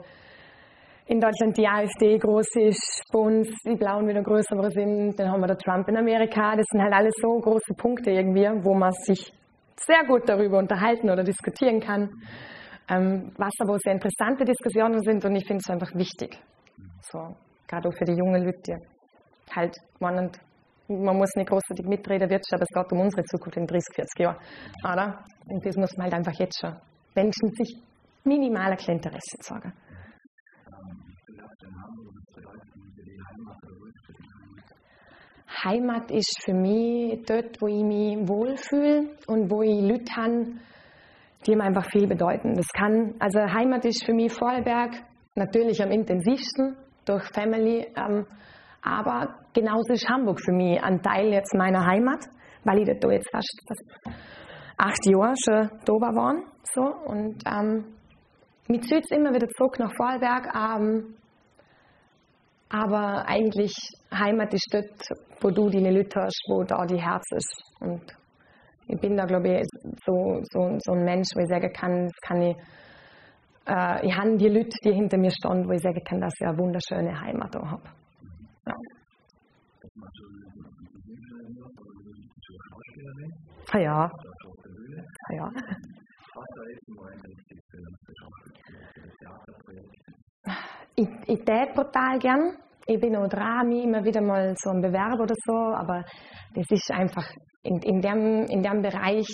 in 1.07 1.21
Deutschland 1.21 1.57
die 1.57 1.67
AfD 1.67 2.19
groß 2.19 2.57
ist, 2.57 3.03
bei 3.13 3.19
uns 3.19 3.49
die 3.67 3.77
Blauen 3.77 4.09
wieder 4.09 4.23
größer 4.23 4.57
sind, 4.71 5.19
dann 5.19 5.31
haben 5.31 5.41
wir 5.41 5.49
der 5.49 5.59
Trump 5.59 5.87
in 5.89 5.97
Amerika. 5.97 6.57
Das 6.57 6.65
sind 6.71 6.83
halt 6.83 6.95
alles 6.95 7.13
so 7.21 7.29
große 7.29 7.75
Punkte 7.77 8.11
irgendwie, 8.11 8.49
wo 8.65 8.75
man 8.75 8.91
sich 8.93 9.31
sehr 9.77 10.05
gut 10.07 10.29
darüber 10.29 10.59
unterhalten 10.59 11.11
oder 11.11 11.23
diskutieren 11.23 11.81
kann, 11.81 12.09
ähm, 12.89 13.33
was 13.37 13.53
aber 13.61 13.77
sehr 13.79 13.93
interessante 13.93 14.45
Diskussionen 14.45 15.03
sind 15.03 15.25
und 15.25 15.37
ich 15.37 15.47
finde 15.47 15.63
es 15.65 15.71
einfach 15.71 15.95
wichtig. 15.95 16.39
So, 17.03 17.37
gerade 17.67 17.89
auch 17.89 17.95
für 17.97 18.05
die 18.05 18.17
jungen 18.17 18.45
Leute, 18.45 18.79
halt 19.55 19.77
meinen, 20.01 20.31
man 20.89 21.17
muss 21.17 21.31
nicht 21.37 21.49
großartig 21.49 21.87
mitreden, 21.87 22.29
wird 22.29 22.45
schon, 22.49 22.59
aber 22.59 22.67
es 22.69 22.75
geht 22.75 22.93
um 22.93 23.01
unsere 23.01 23.25
Zukunft 23.25 23.57
in 23.57 23.67
30, 23.67 23.95
40 23.95 24.21
Jahren. 24.21 24.37
Oder? 24.83 25.25
Und 25.49 25.65
das 25.65 25.77
muss 25.77 25.97
man 25.97 26.05
halt 26.05 26.15
einfach 26.15 26.39
jetzt 26.39 26.61
schon 26.61 26.77
Menschen 27.15 27.51
sich 27.55 27.81
minimaler 28.25 28.79
Interesse 28.89 29.37
sagen. 29.41 29.73
Heimat 35.65 36.11
ist 36.11 36.43
für 36.45 36.53
mich 36.53 37.25
dort, 37.27 37.61
wo 37.61 37.69
ich 37.69 37.83
mich 37.83 38.29
wohlfühle 38.29 39.17
und 39.29 39.51
wo 39.51 39.63
ich 39.63 39.81
Leute 39.81 40.13
habe, 40.17 40.47
die 41.47 41.57
mir 41.57 41.65
einfach 41.65 41.89
viel 41.91 42.07
bedeuten. 42.07 42.55
Das 42.55 42.67
kann, 42.69 43.15
also 43.19 43.41
Heimat 43.41 43.85
ist 43.85 44.05
für 44.05 44.13
mich 44.13 44.33
Vorarlberg 44.33 44.93
natürlich 45.35 45.83
am 45.83 45.91
intensivsten 45.91 46.77
durch 47.05 47.25
Family, 47.35 47.87
ähm, 47.97 48.27
aber 48.83 49.37
genauso 49.53 49.93
ist 49.93 50.09
Hamburg 50.09 50.41
für 50.41 50.53
mich 50.53 50.83
ein 50.83 51.03
Teil 51.03 51.33
jetzt 51.33 51.55
meiner 51.55 51.87
Heimat, 51.87 52.25
weil 52.65 52.81
ich 52.81 52.99
da 53.01 53.11
jetzt 53.11 53.31
fast, 53.31 53.61
acht 54.77 55.07
Jahre 55.07 55.35
schon 55.45 55.71
da 55.85 55.93
war. 55.93 56.35
So, 56.75 56.83
und 56.83 57.43
ähm, 57.47 57.85
mich 58.69 58.83
zieht 58.83 59.11
immer 59.11 59.33
wieder 59.35 59.49
zurück 59.49 59.79
nach 59.79 59.93
Vorarlberg. 59.97 60.49
Ähm, 60.55 61.15
aber 62.71 63.25
eigentlich 63.27 63.75
Heimat 64.13 64.53
ist 64.53 64.69
dort, 64.73 65.21
wo 65.41 65.51
du 65.51 65.69
deine 65.69 65.93
Leute 65.93 66.21
hast, 66.21 66.43
wo 66.49 66.65
da 66.65 66.85
die 66.87 67.01
Herz 67.01 67.25
ist. 67.37 67.63
Und 67.81 68.03
ich 68.89 69.01
bin 69.01 69.17
da, 69.17 69.25
glaube 69.27 69.61
ich, 69.61 69.67
so, 70.05 70.41
so, 70.43 70.77
so 70.79 70.93
ein 70.93 71.05
Mensch, 71.05 71.29
wo 71.35 71.41
ich 71.41 71.49
sagen 71.49 71.73
kann, 71.73 72.05
das 72.05 72.21
kann 72.27 72.43
ich, 72.43 72.57
äh, 73.67 74.07
ich 74.07 74.17
habe 74.17 74.37
die 74.37 74.49
Leute, 74.49 74.77
die 74.85 74.93
hinter 74.93 75.19
mir 75.19 75.31
stehen, 75.31 75.67
wo 75.67 75.73
ich 75.73 75.83
sagen 75.83 76.03
kann, 76.05 76.21
dass 76.21 76.35
ich 76.39 76.47
eine 76.47 76.59
wunderschöne 76.59 77.21
Heimat 77.21 77.55
da 77.55 77.61
habe. 77.71 77.83
Ja. 78.67 78.75
Ah 83.73 83.79
ja. 83.79 84.11
Ah 85.29 85.35
ja. 85.35 85.51
Ich, 90.97 91.09
ich 91.27 91.45
täte 91.45 91.73
brutal 91.75 92.19
gern. 92.19 92.57
Ich 92.87 93.01
bin 93.01 93.17
auch 93.17 93.29
dran, 93.29 93.69
mich 93.69 93.85
immer 93.85 94.05
wieder 94.05 94.21
mal 94.21 94.55
so 94.57 94.71
ein 94.71 94.83
Bewerb 94.83 95.19
oder 95.19 95.35
so, 95.47 95.55
aber 95.55 96.05
das 96.55 96.67
ist 96.71 96.91
einfach 96.93 97.27
in, 97.63 97.79
in, 97.79 98.01
dem, 98.01 98.45
in 98.47 98.63
dem 98.63 98.83
Bereich 98.83 99.27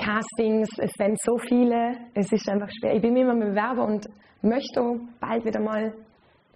Castings, 0.00 0.68
es 0.78 0.92
sind 0.96 1.20
so 1.20 1.36
viele, 1.38 1.92
es 2.14 2.32
ist 2.32 2.48
einfach 2.48 2.70
schwer. 2.70 2.94
Ich 2.94 3.02
bin 3.02 3.16
immer 3.16 3.32
ein 3.32 3.40
Bewerber 3.40 3.84
und 3.84 4.08
möchte 4.42 4.80
bald 5.20 5.44
wieder 5.44 5.60
mal, 5.60 5.92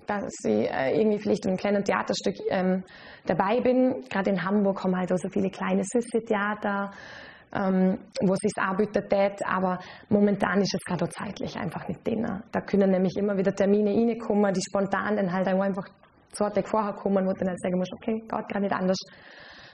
dass 0.07 0.33
ich 0.45 0.71
äh, 0.71 0.99
irgendwie 0.99 1.19
vielleicht 1.19 1.45
in 1.45 1.51
einem 1.51 1.59
kleinen 1.59 1.85
Theaterstück 1.85 2.35
ähm, 2.49 2.83
dabei 3.27 3.61
bin. 3.61 4.05
Gerade 4.09 4.31
in 4.31 4.43
Hamburg 4.43 4.83
haben 4.83 4.97
halt 4.97 5.13
auch 5.13 5.19
so 5.19 5.29
viele 5.29 5.51
kleine 5.51 5.83
süße 5.85 6.25
Theater 6.25 6.91
ähm, 7.55 7.99
wo 8.23 8.33
es 8.33 8.41
sich 8.41 8.53
anbietet, 8.57 9.41
aber 9.47 9.79
momentan 10.09 10.61
ist 10.61 10.75
es 10.75 10.81
gerade 10.85 11.09
zeitlich 11.09 11.57
einfach 11.57 11.87
nicht 11.87 12.07
drin. 12.07 12.27
Da 12.51 12.61
können 12.61 12.91
nämlich 12.91 13.17
immer 13.17 13.37
wieder 13.37 13.55
Termine 13.55 13.91
reinkommen, 13.91 14.53
die 14.53 14.61
spontan 14.61 15.17
dann 15.17 15.33
halt 15.33 15.47
einfach 15.47 15.87
zwei 16.33 16.51
Tage 16.51 16.67
vorher 16.67 16.95
kommen, 16.95 17.25
wo 17.27 17.33
dann 17.33 17.49
halt 17.49 17.61
sagen 17.61 17.79
musst, 17.79 17.93
okay, 17.95 18.21
geht 18.21 18.29
gerade 18.29 18.61
nicht 18.61 18.75
anders. 18.75 18.99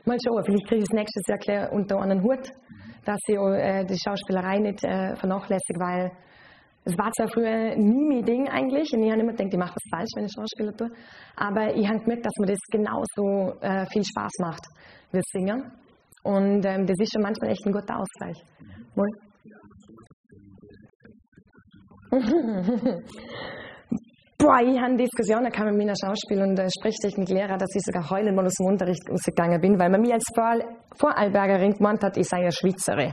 Mal 0.04 0.16
schauen, 0.24 0.42
vielleicht 0.44 0.66
kriege 0.66 0.82
ich 0.82 0.88
es 0.90 0.96
nächstes 0.96 1.22
Jahr 1.28 1.38
gleich 1.38 1.72
unter 1.72 2.00
einen 2.00 2.22
Hut, 2.22 2.50
dass 3.04 3.18
ich 3.28 3.38
auch, 3.38 3.52
äh, 3.52 3.84
die 3.84 3.98
Schauspielerei 3.98 4.58
nicht 4.58 4.82
äh, 4.84 5.14
vernachlässige, 5.16 5.78
weil 5.78 6.10
es 6.84 6.96
war 6.96 7.10
zwar 7.12 7.28
früher 7.28 7.76
nie 7.76 8.08
mein 8.08 8.24
Ding 8.24 8.48
eigentlich 8.48 8.90
und 8.94 9.02
ich 9.02 9.10
habe 9.10 9.20
immer 9.20 9.32
gedacht, 9.32 9.52
ich 9.52 9.58
mache 9.58 9.74
was 9.74 9.90
falsch, 9.90 10.10
wenn 10.16 10.24
ich 10.24 10.32
Schauspieler 10.32 10.74
tue, 10.74 10.90
aber 11.36 11.74
ich 11.76 11.86
habe 11.86 12.00
gemerkt, 12.00 12.24
dass 12.24 12.32
mir 12.38 12.46
das 12.46 12.58
genauso 12.70 13.60
äh, 13.60 13.84
viel 13.86 14.04
Spaß 14.04 14.32
macht 14.40 14.66
wie 15.12 15.20
Singen. 15.32 15.70
Und 16.22 16.64
ähm, 16.64 16.86
das 16.86 16.96
ist 16.98 17.12
schon 17.12 17.22
manchmal 17.22 17.50
echt 17.50 17.66
ein 17.66 17.72
guter 17.72 17.98
Ausgleich. 17.98 18.36
Wohl? 18.94 19.08
Boah, 24.40 24.58
ich 24.62 24.80
hatte 24.80 24.96
Diskussionen 24.96 25.44
da 25.44 25.50
kam 25.50 25.66
mit 25.66 25.76
meiner 25.76 25.92
Schauspiel- 25.94 26.40
und 26.40 26.58
äh, 26.58 26.66
Sprechtechniklehrer, 26.78 27.58
dass 27.58 27.68
ich 27.74 27.82
sogar 27.82 28.08
heulen 28.08 28.34
mal 28.34 28.46
aus 28.46 28.54
dem 28.54 28.68
Unterricht 28.68 29.02
rausgegangen 29.10 29.60
bin, 29.60 29.78
weil 29.78 29.90
man 29.90 30.00
mir 30.00 30.14
als 30.14 30.24
Vorarlbergerin 30.96 31.74
gemeint 31.74 32.02
hat, 32.02 32.16
ich 32.16 32.26
sei 32.26 32.44
ja 32.44 32.50
Schweizerin. 32.50 33.12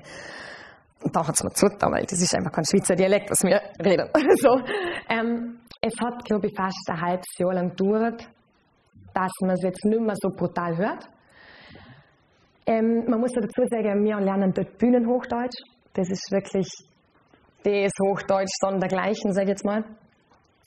Und 1.04 1.14
da 1.14 1.28
hat 1.28 1.36
es 1.36 1.44
mir 1.44 1.52
zugetan, 1.52 1.92
weil 1.92 2.06
das 2.06 2.22
ist 2.22 2.34
einfach 2.34 2.54
kein 2.54 2.64
Schweizer 2.64 2.96
Dialekt, 2.96 3.30
was 3.30 3.44
wir 3.44 3.60
reden. 3.84 4.08
so, 4.38 4.58
ähm, 5.10 5.60
es 5.82 5.94
hat, 6.00 6.24
glaube 6.24 6.48
ich, 6.48 6.56
fast 6.56 6.90
ein 6.90 7.02
halbes 7.02 7.38
Jahr 7.38 7.54
lang 7.54 7.76
gedauert, 7.76 8.26
dass 9.14 9.32
man 9.42 9.52
es 9.52 9.64
jetzt 9.64 9.84
nicht 9.84 10.00
mehr 10.00 10.16
so 10.16 10.30
brutal 10.30 10.78
hört. 10.78 11.10
Ähm, 12.66 13.04
man 13.06 13.20
muss 13.20 13.34
dazu 13.34 13.68
sagen, 13.70 14.02
wir 14.02 14.18
lernen 14.22 14.54
dort 14.54 14.78
Bühnenhochdeutsch. 14.78 15.60
Das 15.94 16.10
ist 16.10 16.32
wirklich 16.32 16.70
das 17.64 17.92
Hochdeutsch 18.02 18.54
sondergleichen, 18.62 19.34
sage 19.34 19.48
ich 19.48 19.50
jetzt 19.50 19.66
mal. 19.66 19.84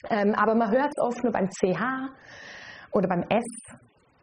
Ähm, 0.08 0.34
aber 0.34 0.54
man 0.54 0.70
hört 0.70 0.92
es 0.96 1.02
oft 1.02 1.22
nur 1.22 1.32
beim 1.32 1.48
CH 1.48 1.82
oder 2.92 3.08
beim 3.08 3.24
S. 3.28 3.78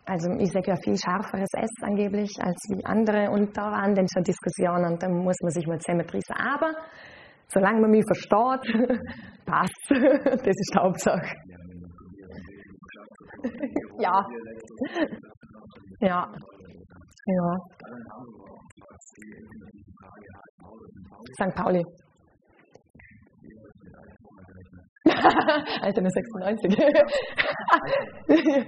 Also 0.05 0.31
ich 0.39 0.51
sage 0.51 0.71
ja 0.71 0.75
viel 0.77 0.97
scharferes 0.97 1.49
S 1.53 1.69
angeblich 1.81 2.31
als 2.39 2.57
wie 2.69 2.83
andere 2.85 3.29
und 3.29 3.55
da 3.57 3.63
waren 3.71 3.93
dann 3.93 4.07
schon 4.07 4.23
Diskussionen 4.23 4.93
und 4.93 5.03
da 5.03 5.09
muss 5.09 5.35
man 5.41 5.51
sich 5.51 5.67
mal 5.67 5.79
zusammentrissen. 5.79 6.35
Aber 6.35 6.71
solange 7.47 7.81
man 7.81 7.91
mich 7.91 8.05
versteht, 8.05 8.63
passt. 9.45 9.73
Das 9.89 10.55
ist 10.55 10.71
die 10.73 10.79
Hauptsache. 10.79 11.35
ja. 13.99 14.25
Ja. 15.99 16.31
Ja. 17.25 17.57
St. 21.33 21.55
Pauli. 21.55 21.83
Alter, 25.81 26.01
nur 26.01 26.11
96. 26.11 26.77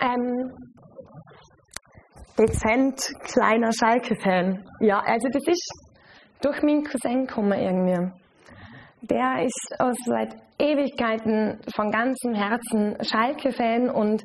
ähm, 0.00 0.52
dezent 2.38 3.00
kleiner 3.24 3.70
Schalke-Fan. 3.72 4.64
Ja, 4.80 5.00
also 5.00 5.28
das 5.32 5.46
ist 5.46 5.70
durch 6.40 6.62
meinen 6.62 6.84
Cousin 6.84 7.26
gekommen 7.26 7.58
irgendwie. 7.58 8.12
Der 9.02 9.44
ist 9.44 9.74
aus 9.78 9.96
seit 10.06 10.36
Ewigkeiten 10.58 11.60
von 11.74 11.90
ganzem 11.90 12.34
Herzen 12.34 12.96
Schalke-Fan 13.02 13.90
und 13.90 14.24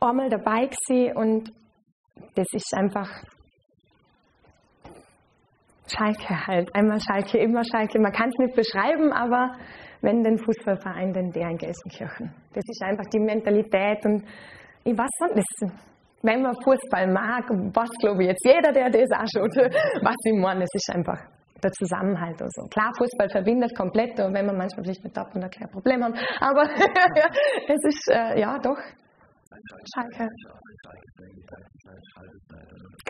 einmal 0.00 0.28
dabei 0.28 0.66
gewesen 0.68 1.16
und 1.16 1.52
das 2.34 2.46
ist 2.52 2.74
einfach 2.74 3.10
Schalke 5.86 6.46
halt. 6.46 6.74
Einmal 6.74 6.98
Schalke, 7.00 7.38
immer 7.38 7.62
Schalke. 7.64 8.00
Man 8.00 8.12
kann 8.12 8.28
es 8.28 8.38
nicht 8.38 8.56
beschreiben, 8.56 9.12
aber 9.12 9.56
wenn 10.00 10.22
den 10.22 10.38
Fußballverein, 10.38 11.12
dann 11.12 11.30
der 11.30 11.50
in 11.50 11.56
Gelsenkirchen. 11.56 12.32
Das 12.52 12.64
ist 12.66 12.82
einfach 12.82 13.04
die 13.12 13.20
Mentalität 13.20 14.04
und 14.04 14.24
ich 14.84 14.96
weiß 14.96 15.34
nicht, 15.34 15.72
wenn 16.22 16.42
man 16.42 16.54
Fußball 16.62 17.06
mag, 17.12 17.44
was 17.74 17.90
glaube 18.00 18.22
ich 18.22 18.28
jetzt 18.28 18.44
jeder, 18.46 18.72
der 18.72 18.90
das 18.90 19.10
anschaut, 19.12 19.56
was 20.02 20.16
ich 20.24 20.40
meine, 20.40 20.64
es 20.64 20.74
ist 20.74 20.90
einfach 20.94 21.20
der 21.62 21.72
Zusammenhalt 21.72 22.40
und 22.40 22.52
so. 22.52 22.62
Klar, 22.68 22.90
Fußball 22.98 23.28
verbindet 23.30 23.74
komplett, 23.76 24.18
und 24.20 24.34
wenn 24.34 24.46
man 24.46 24.56
manchmal 24.56 24.84
vielleicht 24.84 25.04
mit 25.04 25.16
Dortmund 25.16 25.44
ein 25.44 25.50
kleines 25.50 25.72
Problem 25.72 26.04
haben, 26.04 26.14
aber 26.40 26.62
es 27.68 27.84
ist, 27.84 28.10
äh, 28.10 28.40
ja, 28.40 28.58
doch, 28.58 28.78
Schalke. 29.94 30.28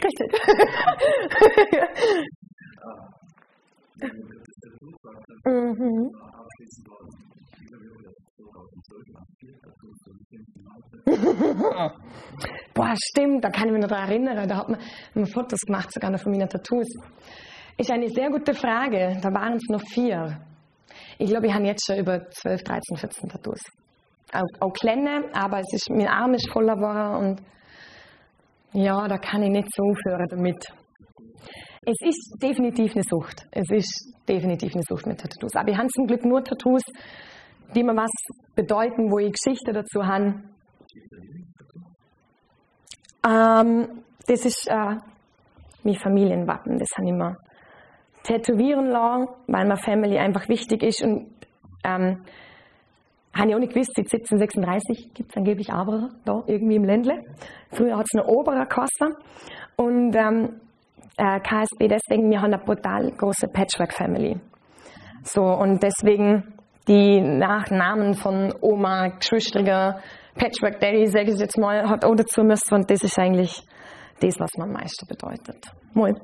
Richtig. 0.02 0.28
Mhm. 5.44 6.10
Boah, 12.74 12.94
stimmt, 12.96 13.44
da 13.44 13.50
kann 13.50 13.66
ich 13.66 13.72
mich 13.72 13.82
noch 13.82 13.88
daran 13.88 14.08
erinnern. 14.08 14.48
Da 14.48 14.56
hat 14.56 14.68
man, 14.68 14.80
man 15.14 15.26
Fotos 15.26 15.60
gemacht, 15.60 15.92
sogar 15.92 16.10
noch 16.10 16.20
von 16.20 16.32
meinen 16.32 16.48
Tattoos. 16.48 16.86
Ist 17.76 17.90
eine 17.90 18.08
sehr 18.08 18.30
gute 18.30 18.54
Frage. 18.54 19.18
Da 19.20 19.32
waren 19.32 19.54
es 19.54 19.68
noch 19.68 19.82
vier. 19.92 20.40
Ich 21.18 21.28
glaube, 21.30 21.46
ich 21.46 21.54
habe 21.54 21.64
jetzt 21.64 21.86
schon 21.86 21.98
über 21.98 22.28
12, 22.28 22.62
13, 22.62 22.96
14 22.96 23.28
Tattoos. 23.28 23.60
Auch, 24.32 24.42
auch 24.60 24.72
kleine, 24.72 25.30
aber 25.32 25.60
es 25.60 25.72
ist, 25.72 25.90
mein 25.90 26.08
Arm 26.08 26.34
ist 26.34 26.50
voller 26.50 26.74
geworden 26.74 27.16
und 27.16 27.42
ja, 28.72 29.06
da 29.06 29.18
kann 29.18 29.42
ich 29.42 29.50
nicht 29.50 29.68
so 29.72 29.84
aufhören 29.84 30.26
damit. 30.28 30.66
Es 31.86 31.96
ist 32.00 32.42
definitiv 32.42 32.92
eine 32.94 33.02
Sucht. 33.02 33.46
Es 33.50 33.70
ist 33.70 34.14
definitiv 34.28 34.74
eine 34.74 34.82
Sucht 34.88 35.06
mit 35.06 35.20
Tattoos. 35.20 35.54
Aber 35.54 35.68
ich 35.70 35.76
habe 35.76 35.88
zum 35.88 36.06
Glück 36.06 36.24
nur 36.24 36.42
Tattoos, 36.42 36.82
die 37.74 37.82
mir 37.82 37.96
was 37.96 38.10
bedeuten, 38.54 39.10
wo 39.10 39.18
ich 39.18 39.32
Geschichte 39.32 39.72
dazu 39.72 40.04
habe. 40.04 40.42
Ähm, 43.26 44.02
das 44.26 44.44
ist 44.44 44.68
äh, 44.68 44.96
mein 45.82 45.94
Familienwappen, 45.94 46.78
das 46.78 46.88
habe 46.96 47.08
ich 47.08 47.14
mir 47.14 47.36
tätowieren 48.22 48.88
lassen, 48.88 49.28
weil 49.46 49.66
mir 49.66 49.76
Family 49.76 50.18
einfach 50.18 50.48
wichtig 50.48 50.82
ist 50.82 51.02
und 51.02 51.28
ähm, 51.84 52.24
habe 53.34 53.48
ich 53.48 53.54
auch 53.54 53.58
nicht 53.58 53.74
gewusst, 53.74 53.92
seit 53.96 54.06
1736 54.06 55.12
gibt 55.12 55.30
es 55.30 55.36
angeblich 55.36 55.70
aber 55.72 56.10
da 56.24 56.42
irgendwie 56.46 56.76
im 56.76 56.84
Ländle. 56.84 57.24
Früher 57.72 57.96
hat 57.96 58.06
es 58.10 58.18
eine 58.18 58.28
Oberer 58.28 58.66
Kasse 58.66 59.16
und 59.76 60.14
ähm, 60.14 60.60
äh, 61.16 61.40
KSB 61.40 61.88
deswegen, 61.88 62.30
wir 62.30 62.40
haben 62.40 62.52
eine 62.52 62.62
brutal 62.62 63.10
große 63.12 63.48
Patchwork-Family. 63.48 64.40
So, 65.22 65.42
und 65.42 65.82
deswegen 65.82 66.54
die 66.86 67.20
Nachnamen 67.20 68.14
von 68.14 68.52
Oma, 68.60 69.08
Geschwistriger, 69.08 70.00
Patchwork 70.34 70.80
Daddy, 70.80 71.06
sage 71.06 71.32
ich 71.32 71.38
jetzt 71.38 71.56
mal, 71.56 71.88
hat 71.88 72.04
auch 72.04 72.14
dazu 72.14 72.42
müssen 72.42 72.74
und 72.74 72.90
das 72.90 73.02
ist 73.02 73.18
eigentlich 73.18 73.62
das, 74.20 74.38
was 74.38 74.50
mir 74.58 74.64
am 74.64 74.72
meisten 74.72 75.06
bedeutet. 75.06 75.64
Mal. 75.94 76.14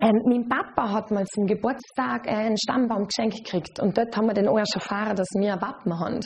Ähm, 0.00 0.22
mein 0.26 0.48
Papa 0.48 0.92
hat 0.92 1.10
mal 1.10 1.24
zum 1.26 1.46
Geburtstag 1.46 2.28
einen 2.28 2.58
Stammbaum 2.58 3.06
geschenkt 3.06 3.44
gekriegt 3.44 3.80
und 3.80 3.96
dort 3.96 4.14
haben 4.16 4.26
wir 4.26 4.34
dann 4.34 4.48
auch 4.48 4.58
erfahren, 4.58 5.16
dass 5.16 5.28
wir 5.38 5.54
ein 5.54 5.62
Wappen 5.62 5.98
haben. 5.98 6.20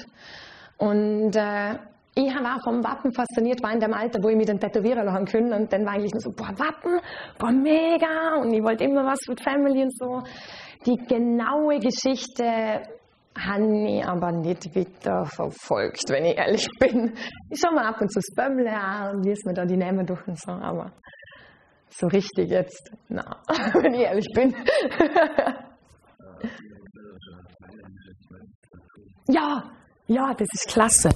Und 0.78 1.36
äh, 1.36 1.74
ich 2.14 2.34
war 2.34 2.58
vom 2.64 2.82
Wappen 2.82 3.12
fasziniert, 3.12 3.62
war 3.62 3.72
in 3.72 3.80
dem 3.80 3.94
Alter, 3.94 4.22
wo 4.22 4.28
ich 4.28 4.36
mich 4.36 4.46
dann 4.46 4.58
tätowieren 4.58 5.12
haben 5.12 5.24
können 5.24 5.52
und 5.52 5.72
dann 5.72 5.84
war 5.84 5.92
eigentlich 5.92 6.12
nur 6.12 6.20
so, 6.20 6.30
boah, 6.32 6.50
Wappen, 6.58 7.00
boah, 7.38 7.52
mega 7.52 8.36
und 8.40 8.52
ich 8.52 8.62
wollte 8.62 8.84
immer 8.84 9.04
was 9.04 9.20
mit 9.28 9.40
Family 9.40 9.82
und 9.82 9.96
so. 9.96 10.22
Die 10.86 10.96
genaue 11.06 11.78
Geschichte 11.78 12.82
habe 13.38 13.88
ich 13.88 14.04
aber 14.04 14.32
nicht 14.32 14.74
wieder 14.74 15.24
verfolgt, 15.26 16.08
wenn 16.08 16.24
ich 16.24 16.36
ehrlich 16.36 16.68
bin. 16.80 17.14
Ich 17.50 17.60
schaue 17.60 17.74
mal 17.74 17.86
ab 17.86 18.00
und 18.00 18.10
zu 18.10 18.20
Bömmle 18.34 18.72
an 18.72 19.16
und 19.16 19.24
lese 19.24 19.48
mir 19.48 19.54
da 19.54 19.64
die 19.64 19.76
Namen 19.76 20.04
durch 20.04 20.26
und 20.26 20.40
so, 20.40 20.50
aber 20.50 20.92
so 21.90 22.08
richtig 22.08 22.50
jetzt, 22.50 22.90
na, 23.08 23.42
wenn 23.74 23.94
ich 23.94 24.00
ehrlich 24.00 24.26
bin. 24.34 24.54
ja, 29.28 29.70
ja, 30.08 30.34
das 30.34 30.48
ist 30.52 30.68
klasse. 30.68 31.10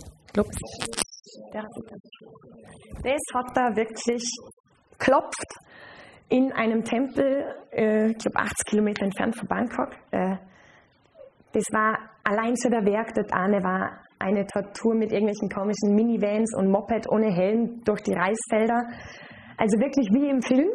Das 3.02 3.22
hat 3.34 3.56
er 3.56 3.76
wirklich 3.76 4.22
klopft 4.98 5.54
in 6.28 6.52
einem 6.52 6.84
Tempel, 6.84 7.44
äh, 7.72 8.10
ich 8.10 8.18
glaube 8.18 8.38
80 8.38 8.66
Kilometer 8.66 9.04
entfernt 9.04 9.36
von 9.36 9.48
Bangkok. 9.48 9.90
Äh, 10.10 10.36
das 11.52 11.64
war 11.72 11.98
allein 12.24 12.54
schon 12.56 12.70
der 12.70 12.84
Werk 12.86 13.12
dort 13.14 13.32
eine 13.32 13.62
war 13.62 13.98
eine 14.18 14.46
Tortur 14.46 14.94
mit 14.94 15.10
irgendwelchen 15.10 15.48
komischen 15.48 15.94
Minivans 15.94 16.54
und 16.56 16.70
Moped 16.70 17.10
ohne 17.10 17.30
Helm 17.32 17.82
durch 17.84 18.02
die 18.02 18.14
Reisfelder. 18.14 18.80
Also 19.58 19.78
wirklich 19.78 20.08
wie 20.12 20.30
im 20.30 20.40
Film. 20.40 20.70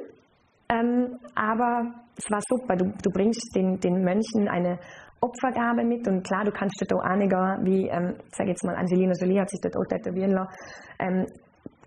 Ähm, 0.69 1.17
aber 1.33 1.93
es 2.17 2.29
war 2.29 2.41
super. 2.47 2.75
Du, 2.75 2.91
du 3.01 3.09
bringst 3.09 3.55
den, 3.55 3.79
den 3.79 4.03
Mönchen 4.03 4.49
eine 4.49 4.79
Opfergabe 5.21 5.83
mit 5.83 6.07
und 6.07 6.23
klar, 6.23 6.43
du 6.43 6.51
kannst 6.51 6.79
dort 6.79 6.93
auch 6.93 7.03
einiger, 7.03 7.57
wie, 7.63 7.87
ähm, 7.87 8.15
sag 8.31 8.47
jetzt 8.47 8.63
mal, 8.63 8.75
Angelina 8.75 9.13
Jolie 9.19 9.39
hat 9.39 9.49
sich 9.49 9.59
dort 9.61 9.75
auch 9.75 9.87
tätowieren 9.89 10.31
lassen, 10.31 10.53
ähm, 10.99 11.25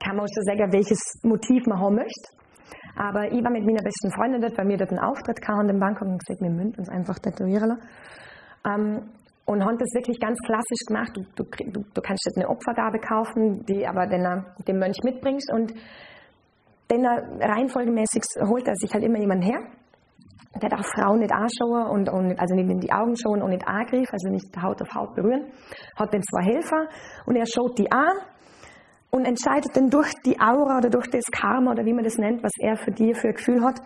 kann 0.02 0.16
man 0.16 0.24
auch 0.24 0.32
so 0.32 0.42
sagen, 0.42 0.72
welches 0.72 0.98
Motiv 1.22 1.66
man 1.66 1.78
haben 1.78 1.96
möchte. 1.96 2.28
Aber 2.96 3.30
ich 3.30 3.42
war 3.44 3.50
mit 3.50 3.64
meiner 3.64 3.82
besten 3.82 4.10
Freundin 4.12 4.40
dort, 4.40 4.58
weil 4.58 4.68
wir 4.68 4.76
dort 4.76 4.90
einen 4.90 4.98
Auftritt 4.98 5.38
hatten 5.46 5.68
in 5.68 5.78
Bangkok 5.78 6.08
und 6.08 6.18
gesagt, 6.18 6.40
wir 6.40 6.50
müssen 6.50 6.74
uns 6.76 6.88
einfach 6.88 7.18
tätowieren 7.18 7.68
lassen. 7.68 7.82
Ähm, 8.66 9.10
und 9.46 9.64
haben 9.64 9.78
das 9.78 9.90
wirklich 9.94 10.20
ganz 10.20 10.38
klassisch 10.46 10.84
gemacht. 10.86 11.10
Du, 11.34 11.42
du, 11.42 11.82
du 11.82 12.00
kannst 12.00 12.24
dort 12.26 12.36
eine 12.36 12.48
Opfergabe 12.48 12.98
kaufen, 13.00 13.64
die 13.66 13.86
aber 13.86 14.06
den, 14.06 14.22
dem 14.66 14.78
Mönch 14.78 14.98
mitbringst 15.02 15.52
und 15.52 15.74
dann 16.88 17.04
reihenfolgemäßig 17.04 18.22
holt 18.46 18.66
er 18.66 18.74
sich 18.76 18.92
halt 18.92 19.04
immer 19.04 19.18
jemanden 19.18 19.44
her 19.44 19.60
der 20.54 20.68
darf 20.68 20.86
Frauen 20.86 21.20
nicht 21.20 21.32
anschauen 21.32 21.86
und, 21.86 22.08
und 22.08 22.38
also 22.38 22.54
nicht 22.54 22.70
in 22.70 22.80
die 22.80 22.92
Augen 22.92 23.16
schauen 23.16 23.40
und 23.40 23.50
nicht 23.50 23.66
angreifen, 23.66 24.12
also 24.12 24.28
nicht 24.30 24.46
Haut 24.60 24.82
auf 24.82 24.94
Haut 24.94 25.14
berühren. 25.14 25.52
Hat 25.96 26.12
dann 26.12 26.22
zwei 26.22 26.42
Helfer 26.42 26.88
und 27.26 27.36
er 27.36 27.46
schaut 27.46 27.78
die 27.78 27.90
an 27.92 28.18
und 29.10 29.24
entscheidet 29.24 29.76
dann 29.76 29.90
durch 29.90 30.12
die 30.24 30.40
Aura 30.40 30.78
oder 30.78 30.90
durch 30.90 31.08
das 31.08 31.24
Karma 31.30 31.70
oder 31.72 31.84
wie 31.84 31.92
man 31.92 32.04
das 32.04 32.16
nennt, 32.18 32.42
was 32.42 32.52
er 32.58 32.76
für 32.76 32.90
dir 32.90 33.14
für 33.14 33.28
ein 33.28 33.34
Gefühl 33.34 33.64
hat, 33.64 33.80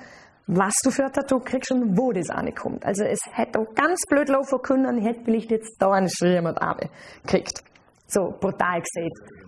was 0.46 0.74
du 0.82 0.90
für 0.90 1.04
ein 1.04 1.12
Tattoo 1.12 1.40
kriegst 1.40 1.70
und 1.72 1.98
wo 1.98 2.12
das 2.12 2.30
ankommt. 2.30 2.84
Also 2.84 3.04
es 3.04 3.20
hätte 3.32 3.60
auch 3.60 3.74
ganz 3.74 4.00
blöd 4.08 4.28
laufen 4.28 4.58
können, 4.62 5.00
hätte 5.02 5.20
vielleicht 5.24 5.50
jetzt 5.50 5.76
da 5.80 5.92
einen 5.92 6.08
Schritt 6.08 6.42
mit 6.42 6.56
gekriegt. 7.22 7.62
So 8.06 8.34
brutal 8.40 8.80
gesehen. 8.80 9.43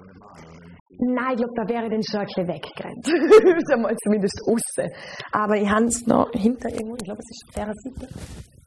Nein, 0.98 1.32
ich 1.32 1.36
glaube, 1.36 1.52
da 1.56 1.68
wäre 1.68 1.88
den 1.90 2.02
schon 2.02 2.20
ein 2.20 2.26
bisschen 2.26 2.48
weggerannt. 2.48 3.06
mal 3.82 3.94
zumindest 4.04 4.40
außen. 4.46 4.90
Aber 5.32 5.56
ich 5.56 5.68
habe 5.68 5.84
es 5.84 6.06
noch 6.06 6.30
hinter 6.32 6.70
irgendwo, 6.70 6.96
ich 6.96 7.04
glaube, 7.04 7.20
es 7.20 7.30
ist 7.30 7.56
der 7.56 7.66
Seite 7.66 8.14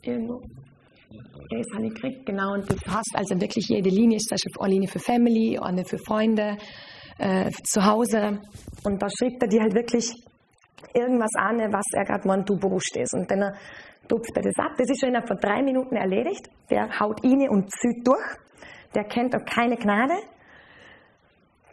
irgendwo. 0.04 0.42
Das 1.50 1.66
habe 1.74 1.88
ich 1.88 1.94
gekriegt, 1.96 2.26
genau. 2.26 2.54
Und 2.54 2.70
du 2.70 2.76
hast 2.88 3.12
also 3.16 3.40
wirklich 3.42 3.68
jede 3.68 3.90
Linie, 3.90 4.18
ist 4.18 4.32
das 4.32 4.42
eine 4.60 4.74
Linie 4.74 4.88
für 4.88 5.00
Family, 5.00 5.58
eine 5.58 5.84
für 5.84 5.98
Freunde, 5.98 6.58
äh, 7.18 7.50
zu 7.64 7.84
Hause. 7.84 8.40
Und 8.84 9.02
da 9.02 9.08
schreibt 9.10 9.42
er 9.42 9.48
dir 9.48 9.62
halt 9.62 9.74
wirklich 9.74 10.14
irgendwas 10.94 11.32
an, 11.36 11.58
was 11.72 11.86
er 11.94 12.06
gerade 12.06 12.28
meint, 12.28 12.48
du 12.48 12.58
brust 12.58 12.96
ist. 12.96 13.14
Und 13.16 13.30
dann 13.32 13.56
tupft 14.08 14.36
er 14.36 14.44
das 14.44 14.54
ab. 14.58 14.74
Das 14.78 14.90
ist 14.90 15.00
schon 15.00 15.10
innerhalb 15.10 15.28
von 15.28 15.38
drei 15.38 15.64
Minuten 15.64 15.96
erledigt. 15.96 16.50
Der 16.70 17.00
haut 17.00 17.24
ihn 17.24 17.48
und 17.50 17.72
zieht 17.72 18.06
durch. 18.06 18.38
Der 18.94 19.04
kennt 19.06 19.36
auch 19.36 19.46
keine 19.46 19.78
Gnade. 19.78 20.16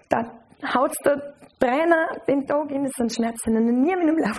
Da 0.09 0.46
haut 0.63 0.95
der 1.05 1.35
Trainer 1.59 2.09
den 2.29 2.47
Tag 2.47 2.71
in 2.71 2.87
so 2.87 3.03
einen 3.03 3.11
Schmerz, 3.11 3.43
den 3.43 3.55
er 3.55 3.61
nie 3.61 3.97
mit 3.97 4.09
dem 4.09 4.19
Lauf 4.19 4.39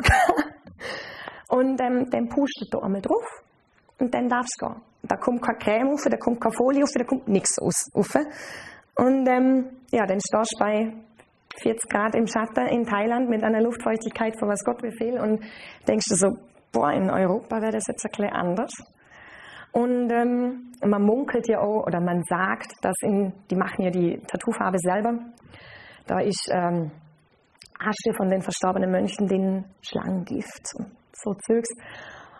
Und 1.49 1.79
ähm, 1.81 2.09
dann 2.09 2.27
pustet 2.27 2.73
du 2.73 2.79
einmal 2.79 3.01
drauf 3.01 3.23
und 3.99 4.13
dann 4.13 4.27
darfst 4.27 4.57
du 4.59 4.67
gehen. 4.67 4.81
Da 5.03 5.15
kommt 5.15 5.41
keine 5.41 5.57
Creme 5.57 5.89
rauf, 5.89 6.03
da 6.09 6.17
kommt 6.17 6.41
keine 6.41 6.53
Folie 6.53 6.81
rauf, 6.81 6.91
da 6.93 7.03
kommt 7.05 7.27
nichts 7.27 7.57
rauf. 7.61 8.15
Und 8.95 9.27
ähm, 9.27 9.69
ja, 9.91 10.05
dann 10.05 10.19
stehst 10.19 10.53
du 10.53 10.59
bei 10.59 10.93
40 11.61 11.89
Grad 11.89 12.15
im 12.15 12.27
Schatten 12.27 12.67
in 12.67 12.85
Thailand 12.85 13.29
mit 13.29 13.43
einer 13.43 13.61
Luftfeuchtigkeit 13.61 14.37
von 14.39 14.49
was 14.49 14.63
Gott 14.63 14.83
wie 14.83 14.95
viel 14.97 15.19
und 15.19 15.41
denkst 15.87 16.05
du 16.09 16.15
so, 16.15 16.27
boah, 16.71 16.91
in 16.91 17.09
Europa 17.09 17.61
wäre 17.61 17.71
das 17.71 17.85
jetzt 17.87 18.05
ein 18.05 18.11
bisschen 18.11 18.33
anders. 18.33 18.71
Und 19.71 20.11
ähm, 20.11 20.71
man 20.83 21.03
munkelt 21.03 21.47
ja 21.47 21.59
auch, 21.59 21.85
oder 21.85 22.01
man 22.01 22.23
sagt, 22.23 22.73
dass 22.81 22.95
in, 23.01 23.33
die 23.49 23.55
machen 23.55 23.83
ja 23.83 23.91
die 23.91 24.19
Tattoofarbe 24.27 24.77
selber, 24.79 25.19
da 26.07 26.19
ist 26.19 26.49
ähm, 26.51 26.91
Asche 27.79 28.13
von 28.15 28.29
den 28.29 28.41
verstorbenen 28.41 28.91
Mönchen, 28.91 29.27
den 29.27 29.65
Schlangengift 29.81 30.73
und 30.77 30.91
so 31.13 31.33
Zeugs. 31.45 31.69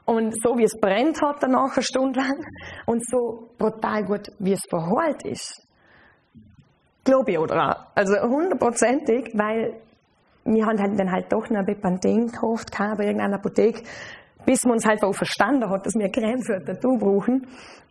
Und 0.05 0.33
so 0.41 0.57
wie 0.57 0.63
es 0.63 0.79
brennt 0.79 1.21
hat 1.21 1.43
danach 1.43 1.75
eine 1.75 1.83
Stunde 1.83 2.21
lang 2.21 2.39
und 2.85 3.05
so 3.05 3.49
brutal 3.57 4.05
gut, 4.05 4.31
wie 4.39 4.53
es 4.53 4.61
verholt 4.69 5.25
ist, 5.25 5.67
glaube 7.03 7.31
ich 7.31 7.39
oder 7.39 7.91
Also 7.93 8.15
hundertprozentig, 8.21 9.31
weil 9.33 9.81
wir 10.45 10.65
haben 10.65 10.79
halt 10.79 10.97
dann 10.97 11.11
halt 11.11 11.31
doch 11.31 11.49
noch 11.49 11.59
ein 11.59 11.65
Bepanthen 11.65 12.27
gekauft 12.27 12.71
bei 12.77 13.03
irgendeiner 13.03 13.35
Apotheke, 13.35 13.83
bis 14.45 14.63
man 14.63 14.75
uns 14.75 14.85
halt 14.85 15.03
auch 15.03 15.13
verstanden 15.13 15.69
hat, 15.69 15.85
dass 15.85 15.93
wir 15.93 16.09
Creme 16.09 16.41
für 16.41 16.63
Tattoo 16.63 16.97
brauchen. 16.97 17.45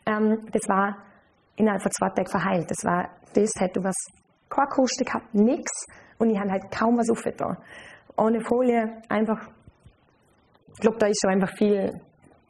Ähm, 0.07 0.39
das 0.53 0.63
war 0.69 0.97
innerhalb 1.57 1.83
von 1.83 1.93
zwei 1.93 2.09
Tagen 2.09 2.31
verheilt. 2.31 2.71
Das 2.71 2.83
war, 2.83 3.11
das 3.35 3.51
hätte 3.59 3.85
was 3.85 3.95
keine 4.49 4.69
Kruste 4.69 5.05
gehabt, 5.05 5.35
nichts. 5.35 5.87
Und 6.19 6.31
ich 6.31 6.39
habe 6.39 6.51
halt 6.51 6.71
kaum 6.71 6.97
was 6.97 7.11
aufgetan. 7.11 7.57
Ohne 8.17 8.41
Folie 8.41 9.03
einfach, 9.09 9.49
ich 10.75 10.81
glaube, 10.81 10.99
da 10.99 11.07
ist 11.07 11.21
schon 11.21 11.31
einfach 11.31 11.55
viel 11.57 12.01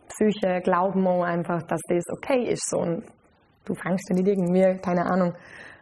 Psyche, 0.08 0.60
Glauben 0.62 1.06
auch 1.06 1.24
einfach, 1.24 1.62
dass 1.62 1.80
das 1.88 2.04
okay 2.16 2.48
ist. 2.50 2.68
So. 2.70 2.78
Und 2.78 3.04
du 3.64 3.74
fängst 3.74 4.08
ja 4.10 4.16
nicht 4.16 4.28
irgendwie, 4.28 4.80
keine 4.80 5.04
Ahnung, 5.04 5.34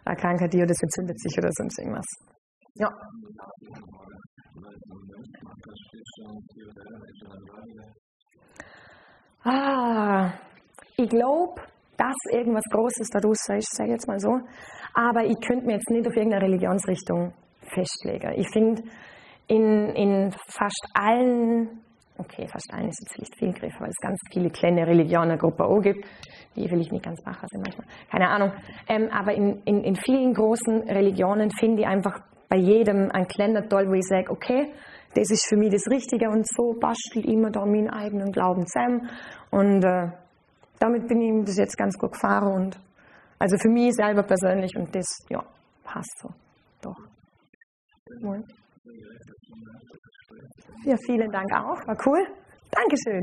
eine 0.04 0.16
Krankheit, 0.16 0.52
die 0.52 0.58
oder 0.58 0.68
das 0.68 0.82
entzündet 0.82 1.20
sich 1.20 1.36
oder 1.38 1.50
sonst 1.52 1.78
irgendwas. 1.78 2.06
Ja. 2.76 2.88
Ah, 9.44 10.32
ich 10.96 11.08
glaube, 11.08 11.60
dass 11.96 12.14
irgendwas 12.32 12.64
Großes 12.70 13.08
da 13.10 13.20
draußen 13.20 13.58
ist, 13.58 13.74
sage 13.76 13.90
ich 13.90 13.94
jetzt 13.94 14.08
mal 14.08 14.18
so. 14.18 14.40
Aber 14.94 15.24
ich 15.24 15.36
könnte 15.46 15.66
mir 15.66 15.74
jetzt 15.74 15.90
nicht 15.90 16.06
auf 16.06 16.14
irgendeine 16.16 16.44
Religionsrichtung 16.44 17.32
festlegen. 17.74 18.32
Ich 18.36 18.48
finde, 18.52 18.82
in, 19.48 19.88
in 19.90 20.30
fast 20.48 20.86
allen, 20.94 21.80
okay, 22.16 22.46
fast 22.46 22.72
allen 22.72 22.88
ist 22.88 23.00
jetzt 23.02 23.14
vielleicht 23.14 23.38
viel 23.38 23.52
Griff, 23.52 23.74
weil 23.80 23.90
es 23.90 23.96
ganz 24.00 24.18
viele 24.32 24.50
kleine 24.50 24.86
Religionengruppen 24.86 25.66
auch 25.66 25.80
gibt, 25.80 26.06
die 26.56 26.70
will 26.70 26.80
ich 26.80 26.92
nicht 26.92 27.04
ganz 27.04 27.22
machen 27.24 27.46
sind 27.50 27.62
manchmal, 27.62 27.86
keine 28.10 28.28
Ahnung. 28.28 28.52
Ähm, 28.88 29.08
aber 29.10 29.34
in, 29.34 29.60
in, 29.64 29.82
in 29.82 29.96
vielen 29.96 30.32
großen 30.32 30.88
Religionen 30.88 31.50
finde 31.50 31.82
ich 31.82 31.88
einfach 31.88 32.20
bei 32.48 32.56
jedem 32.56 33.10
ein 33.10 33.26
kleiner 33.26 33.68
Toll, 33.68 33.88
wo 33.88 33.94
ich 33.94 34.04
sage, 34.04 34.30
okay, 34.30 34.72
das 35.14 35.30
ist 35.30 35.46
für 35.48 35.56
mich 35.56 35.70
das 35.70 35.86
Richtige 35.90 36.28
und 36.28 36.46
so 36.48 36.74
bastelt 36.78 37.26
immer 37.26 37.50
da 37.50 37.64
meinen 37.64 37.90
eigenen 37.90 38.32
Glauben 38.32 38.66
zusammen. 38.66 39.08
Und 39.50 39.84
äh, 39.84 40.10
damit 40.80 41.06
bin 41.08 41.20
ich 41.20 41.44
bis 41.44 41.58
jetzt 41.58 41.76
ganz 41.76 41.96
gut 41.98 42.12
gefahren 42.12 42.52
und 42.52 42.80
also 43.44 43.58
für 43.58 43.68
mich 43.68 43.92
selber 43.94 44.22
persönlich 44.22 44.74
und 44.74 44.94
das, 44.94 45.04
ja, 45.28 45.44
passt 45.84 46.18
so. 46.18 46.30
Doch. 46.80 46.96
Ja, 50.84 50.96
vielen 51.04 51.30
Dank 51.30 51.52
auch. 51.52 51.86
War 51.86 51.96
cool. 52.06 52.26
Dankeschön. 52.70 53.22